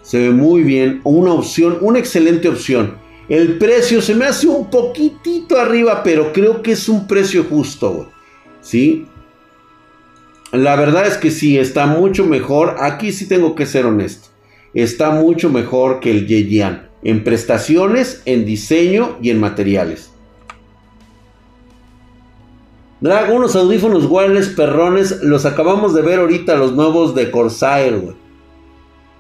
[0.02, 1.02] Se ve muy bien.
[1.04, 2.96] Una opción, una excelente opción.
[3.28, 7.92] El precio se me hace un poquitito arriba, pero creo que es un precio justo,
[7.92, 8.08] güey.
[8.62, 9.06] ¿Sí?
[10.52, 12.78] La verdad es que sí, está mucho mejor.
[12.80, 14.30] Aquí sí tengo que ser honesto.
[14.74, 16.90] Está mucho mejor que el Yeyan.
[17.04, 20.12] En prestaciones, en diseño y en materiales.
[23.06, 25.22] Drag, unos audífonos wireless perrones.
[25.22, 28.16] Los acabamos de ver ahorita, los nuevos de Corsair, güey.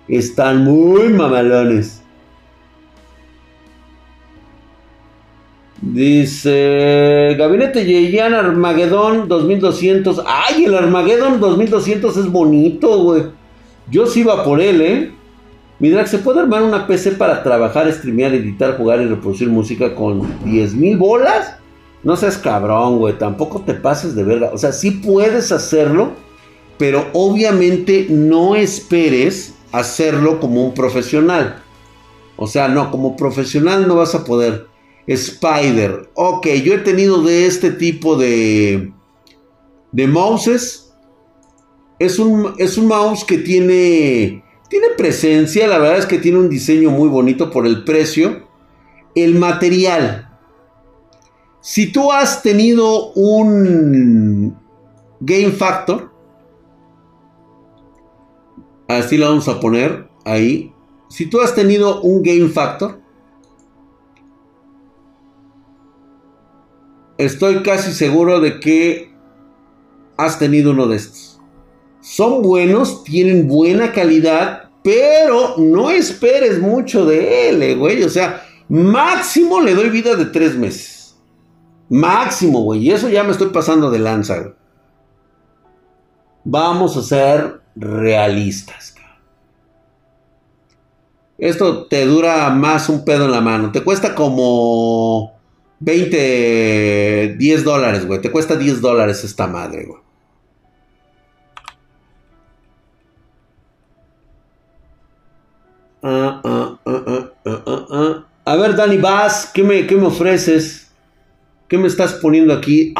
[0.07, 2.01] Están muy mamalones.
[5.83, 10.23] Dice Gabinete Yeyan Armageddon 2200.
[10.25, 10.65] ¡Ay!
[10.65, 13.25] El Armageddon 2200 es bonito, güey.
[13.91, 15.11] Yo sí iba por él, ¿eh?
[15.77, 19.93] Mi drag, ¿se puede armar una PC para trabajar, streamear, editar, jugar y reproducir música
[19.93, 21.59] con 10.000 bolas?
[22.05, 23.17] No seas cabrón, güey.
[23.17, 24.51] Tampoco te pases de verga.
[24.53, 26.11] O sea, sí puedes hacerlo,
[26.77, 31.63] pero obviamente no esperes hacerlo como un profesional.
[32.37, 34.67] O sea, no, como profesional no vas a poder.
[35.07, 36.09] Spider.
[36.13, 38.93] Ok, yo he tenido de este tipo de,
[39.91, 40.93] de mouses.
[41.97, 45.67] Es un, es un mouse que tiene, tiene presencia.
[45.67, 48.47] La verdad es que tiene un diseño muy bonito por el precio.
[49.15, 50.24] El material.
[51.67, 54.55] Si tú has tenido un
[55.19, 56.11] Game Factor,
[58.87, 60.71] así lo vamos a poner ahí.
[61.09, 63.01] Si tú has tenido un Game Factor,
[67.17, 69.11] estoy casi seguro de que
[70.17, 71.41] has tenido uno de estos.
[71.99, 78.03] Son buenos, tienen buena calidad, pero no esperes mucho de él, eh, güey.
[78.03, 80.94] O sea, máximo le doy vida de tres meses.
[81.89, 82.81] Máximo, güey.
[82.81, 84.53] Y eso ya me estoy pasando de lanza,
[86.43, 88.95] Vamos a ser realistas.
[91.37, 93.71] Esto te dura más un pedo en la mano.
[93.71, 95.33] Te cuesta como
[95.79, 98.21] 20, 10 dólares, güey.
[98.21, 100.01] Te cuesta 10 dólares esta madre, güey.
[106.07, 110.84] Ah, ah, ah, A ver, Dani Bass, ¿qué me, ¿qué me ofreces?
[111.67, 112.93] ¿Qué me estás poniendo aquí?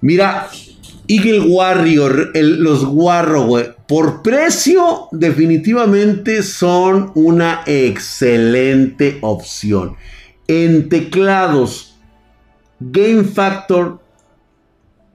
[0.00, 0.48] Mira,
[1.08, 3.66] Eagle Warrior, los güey.
[3.86, 9.96] Por precio, definitivamente son una excelente opción.
[10.46, 11.96] En teclados,
[12.78, 14.00] Game Factor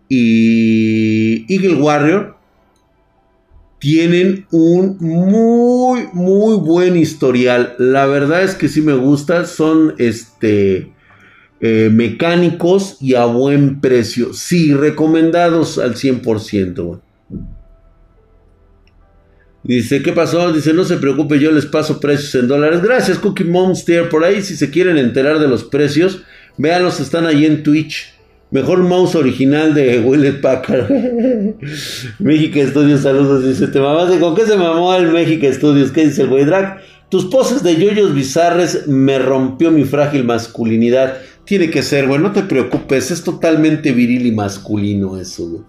[0.08, 2.35] y Eagle Warrior
[3.86, 7.76] tienen un muy, muy buen historial.
[7.78, 9.46] La verdad es que sí me gusta.
[9.46, 10.92] Son este
[11.62, 14.34] eh, mecánicos y a buen precio.
[14.34, 17.00] Sí, recomendados al 100%.
[19.62, 20.52] Dice, ¿qué pasó?
[20.52, 22.82] Dice, no se preocupe, yo les paso precios en dólares.
[22.82, 24.10] Gracias, Cookie Monster.
[24.10, 26.24] Por ahí, si se quieren enterar de los precios,
[26.58, 28.15] véanlos, están ahí en Twitch.
[28.52, 30.90] Mejor mouse original de Willet Packard.
[32.20, 33.46] México Studios, saludos.
[33.46, 34.20] Dice, ¿te mamaste?
[34.20, 35.92] ¿Con qué se mamó el México Studios?
[35.92, 36.80] ¿Qué dice el güey drag?
[37.10, 41.18] Tus poses de yoyos bizarres me rompió mi frágil masculinidad.
[41.44, 45.64] Tiene que ser, güey, no te preocupes, es totalmente viril y masculino eso, güey.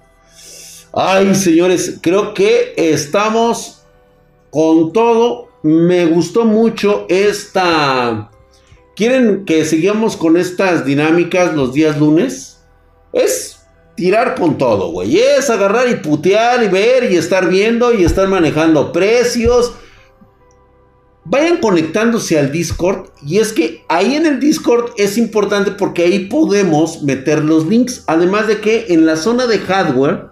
[0.93, 3.83] Ay, señores, creo que estamos
[4.51, 5.49] con todo.
[5.63, 8.31] Me gustó mucho esta...
[8.95, 12.56] ¿Quieren que sigamos con estas dinámicas los días lunes?
[13.17, 13.61] Es
[13.95, 15.19] tirar con todo, güey.
[15.19, 19.73] Es agarrar y putear y ver y estar viendo y estar manejando precios
[21.29, 23.11] vayan conectándose al Discord.
[23.25, 28.05] Y es que ahí en el Discord es importante porque ahí podemos meter los links.
[28.07, 30.29] Además de que en la zona de hardware,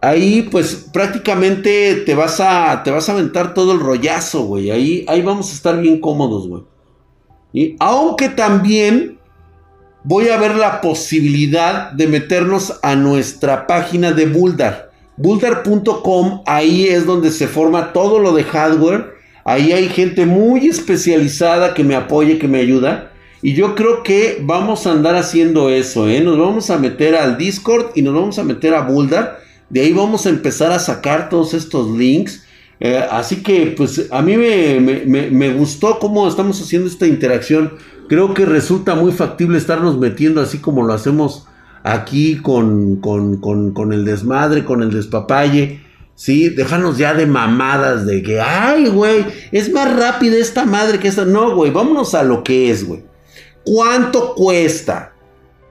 [0.00, 4.70] ahí pues prácticamente te vas a, te vas a aventar todo el rollazo, güey.
[4.70, 6.62] Ahí, ahí vamos a estar bien cómodos, güey.
[7.52, 9.18] Y aunque también
[10.04, 14.90] voy a ver la posibilidad de meternos a nuestra página de Buldar.
[15.16, 21.74] Buldar.com, ahí es donde se forma todo lo de hardware Ahí hay gente muy especializada
[21.74, 23.12] que me apoya, que me ayuda.
[23.42, 26.22] Y yo creo que vamos a andar haciendo eso, ¿eh?
[26.22, 29.40] Nos vamos a meter al Discord y nos vamos a meter a Buldar.
[29.68, 32.42] De ahí vamos a empezar a sacar todos estos links.
[32.80, 37.74] Eh, así que, pues, a mí me, gustó cómo estamos haciendo esta interacción.
[38.08, 41.46] Creo que resulta muy factible estarnos metiendo así como lo hacemos
[41.82, 45.82] aquí con, con, con el desmadre, con el despapalle.
[46.16, 51.08] Sí, déjanos ya de mamadas de que, ay, güey, es más rápida esta madre que
[51.08, 51.24] esta.
[51.24, 53.04] No, güey, vámonos a lo que es, güey.
[53.64, 55.12] ¿Cuánto cuesta?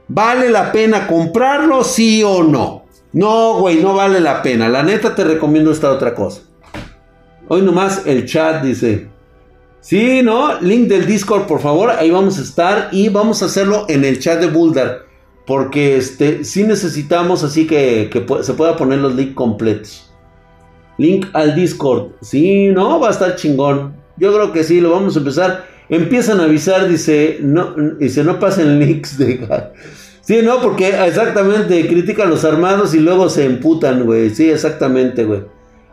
[0.08, 2.84] ¿Vale la pena comprarlo, sí o no?
[3.14, 4.68] No, güey, no vale la pena.
[4.68, 6.42] La neta te recomiendo esta otra cosa.
[7.48, 9.13] Hoy nomás el chat dice.
[9.84, 10.62] Sí, ¿no?
[10.62, 11.92] Link del Discord, por favor.
[11.92, 15.08] Ahí vamos a estar y vamos a hacerlo en el chat de Buldar.
[15.46, 20.10] Porque este, sí necesitamos así que, que se pueda poner los links completos.
[20.98, 22.12] Link al Discord.
[22.22, 23.94] Sí, no, va a estar chingón.
[24.16, 25.66] Yo creo que sí, lo vamos a empezar.
[25.90, 29.46] Empiezan a avisar, dice, no, dice, no pasen links de...
[30.22, 34.30] Sí, no, porque exactamente critican los armados y luego se emputan, güey.
[34.30, 35.42] Sí, exactamente, güey.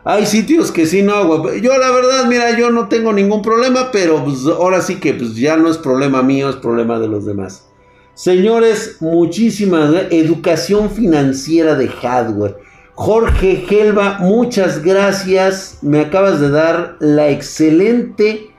[0.04, 1.60] Hay sitios que sí, no, güey.
[1.60, 5.34] Yo la verdad, mira, yo no tengo ningún problema, pero pues, ahora sí que pues,
[5.36, 7.66] ya no es problema mío, es problema de los demás.
[8.14, 12.56] Señores, muchísimas educación financiera de hardware.
[12.94, 15.78] Jorge Gelba, muchas gracias.
[15.82, 18.50] Me acabas de dar la excelente,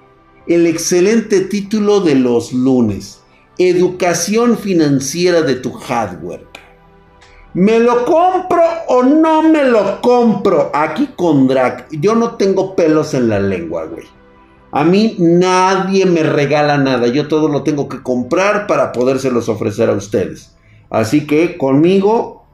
[0.48, 3.22] el excelente título de los lunes.
[3.58, 6.51] Educación financiera de tu hardware.
[7.54, 10.72] ¿Me lo compro o no me lo compro?
[10.74, 11.88] Aquí con Drac.
[11.92, 14.06] Yo no tengo pelos en la lengua, güey.
[14.72, 17.08] A mí nadie me regala nada.
[17.08, 20.56] Yo todo lo tengo que comprar para podérselos ofrecer a ustedes.
[20.90, 22.46] Así que conmigo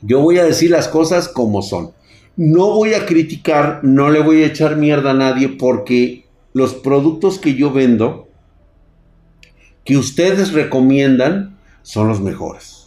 [0.00, 1.92] yo voy a decir las cosas como son.
[2.36, 7.38] No voy a criticar, no le voy a echar mierda a nadie porque los productos
[7.38, 8.28] que yo vendo,
[9.84, 12.79] que ustedes recomiendan, son los mejores.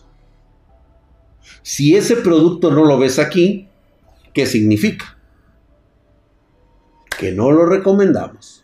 [1.64, 3.68] Si ese producto no lo ves aquí,
[4.34, 5.18] ¿qué significa?
[7.18, 8.64] Que no lo recomendamos.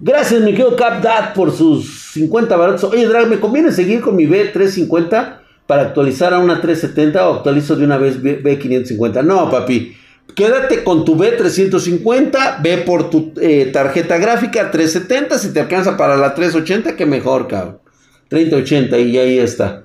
[0.00, 2.84] Gracias, mi querido CapDat, por sus 50 baratos.
[2.84, 5.40] Oye, Drag, ¿me conviene seguir con mi B350?
[5.68, 9.22] para actualizar a una 370 o actualizo de una vez B550.
[9.22, 9.94] No, papi.
[10.34, 16.16] Quédate con tu B350, ve por tu eh, tarjeta gráfica 370, si te alcanza para
[16.16, 17.80] la 380, que mejor, cabrón.
[18.28, 19.84] 3080 y ahí está.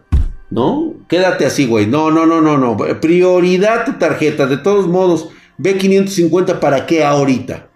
[0.53, 0.93] ¿No?
[1.09, 1.87] Quédate así, güey.
[1.87, 2.77] No, no, no, no, no.
[3.01, 4.45] Prioridad tu tarjeta.
[4.45, 7.69] De todos modos, B550 para qué ahorita.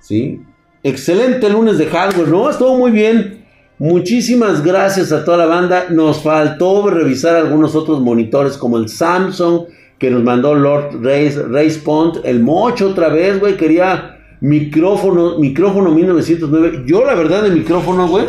[0.00, 0.42] ¿Sí?
[0.82, 2.50] Excelente lunes de hardware, ¿no?
[2.50, 3.46] Estuvo muy bien.
[3.78, 5.86] Muchísimas gracias a toda la banda.
[5.88, 9.62] Nos faltó revisar algunos otros monitores como el Samsung
[9.98, 12.18] que nos mandó Lord Race Pont.
[12.24, 13.56] El Mocho otra vez, güey.
[13.56, 16.84] Quería micrófono, micrófono 1909.
[16.86, 18.26] Yo la verdad de micrófono, güey,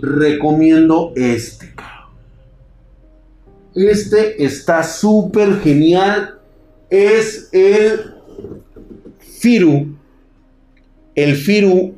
[0.00, 1.74] recomiendo este.
[3.74, 6.38] Este está súper genial.
[6.90, 8.14] Es el
[9.18, 9.96] Firu.
[11.14, 11.94] El Firu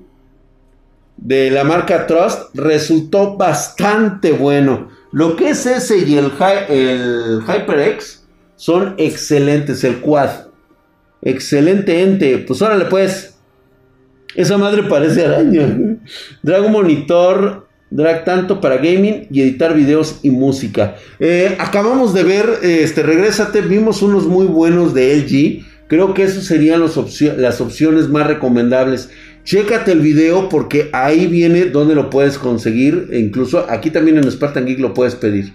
[1.16, 4.88] de la marca Trust resultó bastante bueno.
[5.12, 6.32] Lo que es ese y el,
[6.68, 8.24] el HyperX
[8.56, 9.84] son excelentes.
[9.84, 10.30] El Quad.
[11.22, 12.38] Excelente ente.
[12.38, 13.36] Pues órale pues.
[14.34, 15.98] Esa madre parece araña.
[16.42, 17.63] Dragon Monitor
[17.94, 20.96] drag tanto para gaming y editar videos y música.
[21.20, 25.64] Eh, acabamos de ver, este, regrésate, vimos unos muy buenos de LG.
[25.86, 29.10] Creo que esas serían las opciones más recomendables.
[29.44, 33.08] Chécate el video porque ahí viene donde lo puedes conseguir.
[33.12, 35.52] E incluso aquí también en Spartan Geek lo puedes pedir.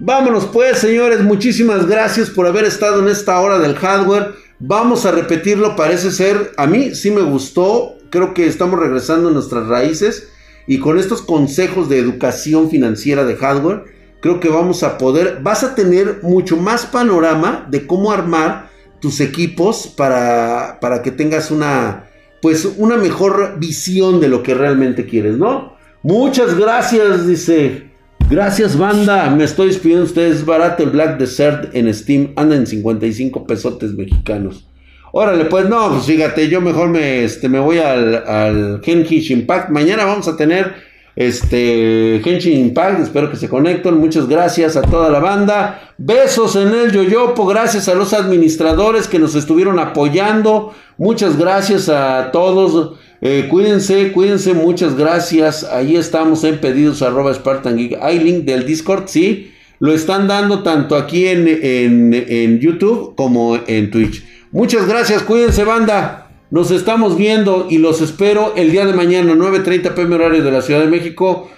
[0.00, 1.20] Vámonos pues, señores.
[1.20, 4.32] Muchísimas gracias por haber estado en esta hora del hardware.
[4.58, 6.52] Vamos a repetirlo, parece ser.
[6.56, 7.98] A mí sí me gustó.
[8.10, 10.28] Creo que estamos regresando a nuestras raíces.
[10.68, 13.84] Y con estos consejos de educación financiera de hardware,
[14.20, 18.68] creo que vamos a poder, vas a tener mucho más panorama de cómo armar
[19.00, 22.04] tus equipos para, para que tengas una,
[22.42, 25.72] pues una mejor visión de lo que realmente quieres, ¿no?
[26.02, 27.88] Muchas gracias, dice.
[28.30, 29.30] Gracias, banda.
[29.30, 30.44] Me estoy despidiendo de ustedes.
[30.44, 32.32] Barato el Black Desert en Steam.
[32.36, 34.67] Anda en 55 pesotes mexicanos.
[35.12, 39.70] Órale, pues no, pues fíjate, yo mejor me, este, me voy al, al Impact.
[39.70, 40.74] Mañana vamos a tener
[41.16, 43.00] este Impact.
[43.00, 43.94] Espero que se conecten.
[43.96, 45.94] Muchas gracias a toda la banda.
[45.98, 47.46] Besos en el Yoyopo.
[47.46, 50.74] Gracias a los administradores que nos estuvieron apoyando.
[50.98, 52.98] Muchas gracias a todos.
[53.20, 54.54] Eh, cuídense, cuídense.
[54.54, 55.64] Muchas gracias.
[55.64, 57.98] Ahí estamos en pedidos arroba Spartan Geek.
[58.00, 59.52] Hay link del Discord, sí.
[59.80, 64.24] Lo están dando tanto aquí en, en, en YouTube como en Twitch.
[64.50, 66.30] Muchas gracias, cuídense banda.
[66.50, 70.62] Nos estamos viendo y los espero el día de mañana, 9.30 pm horario de la
[70.62, 71.50] Ciudad de México,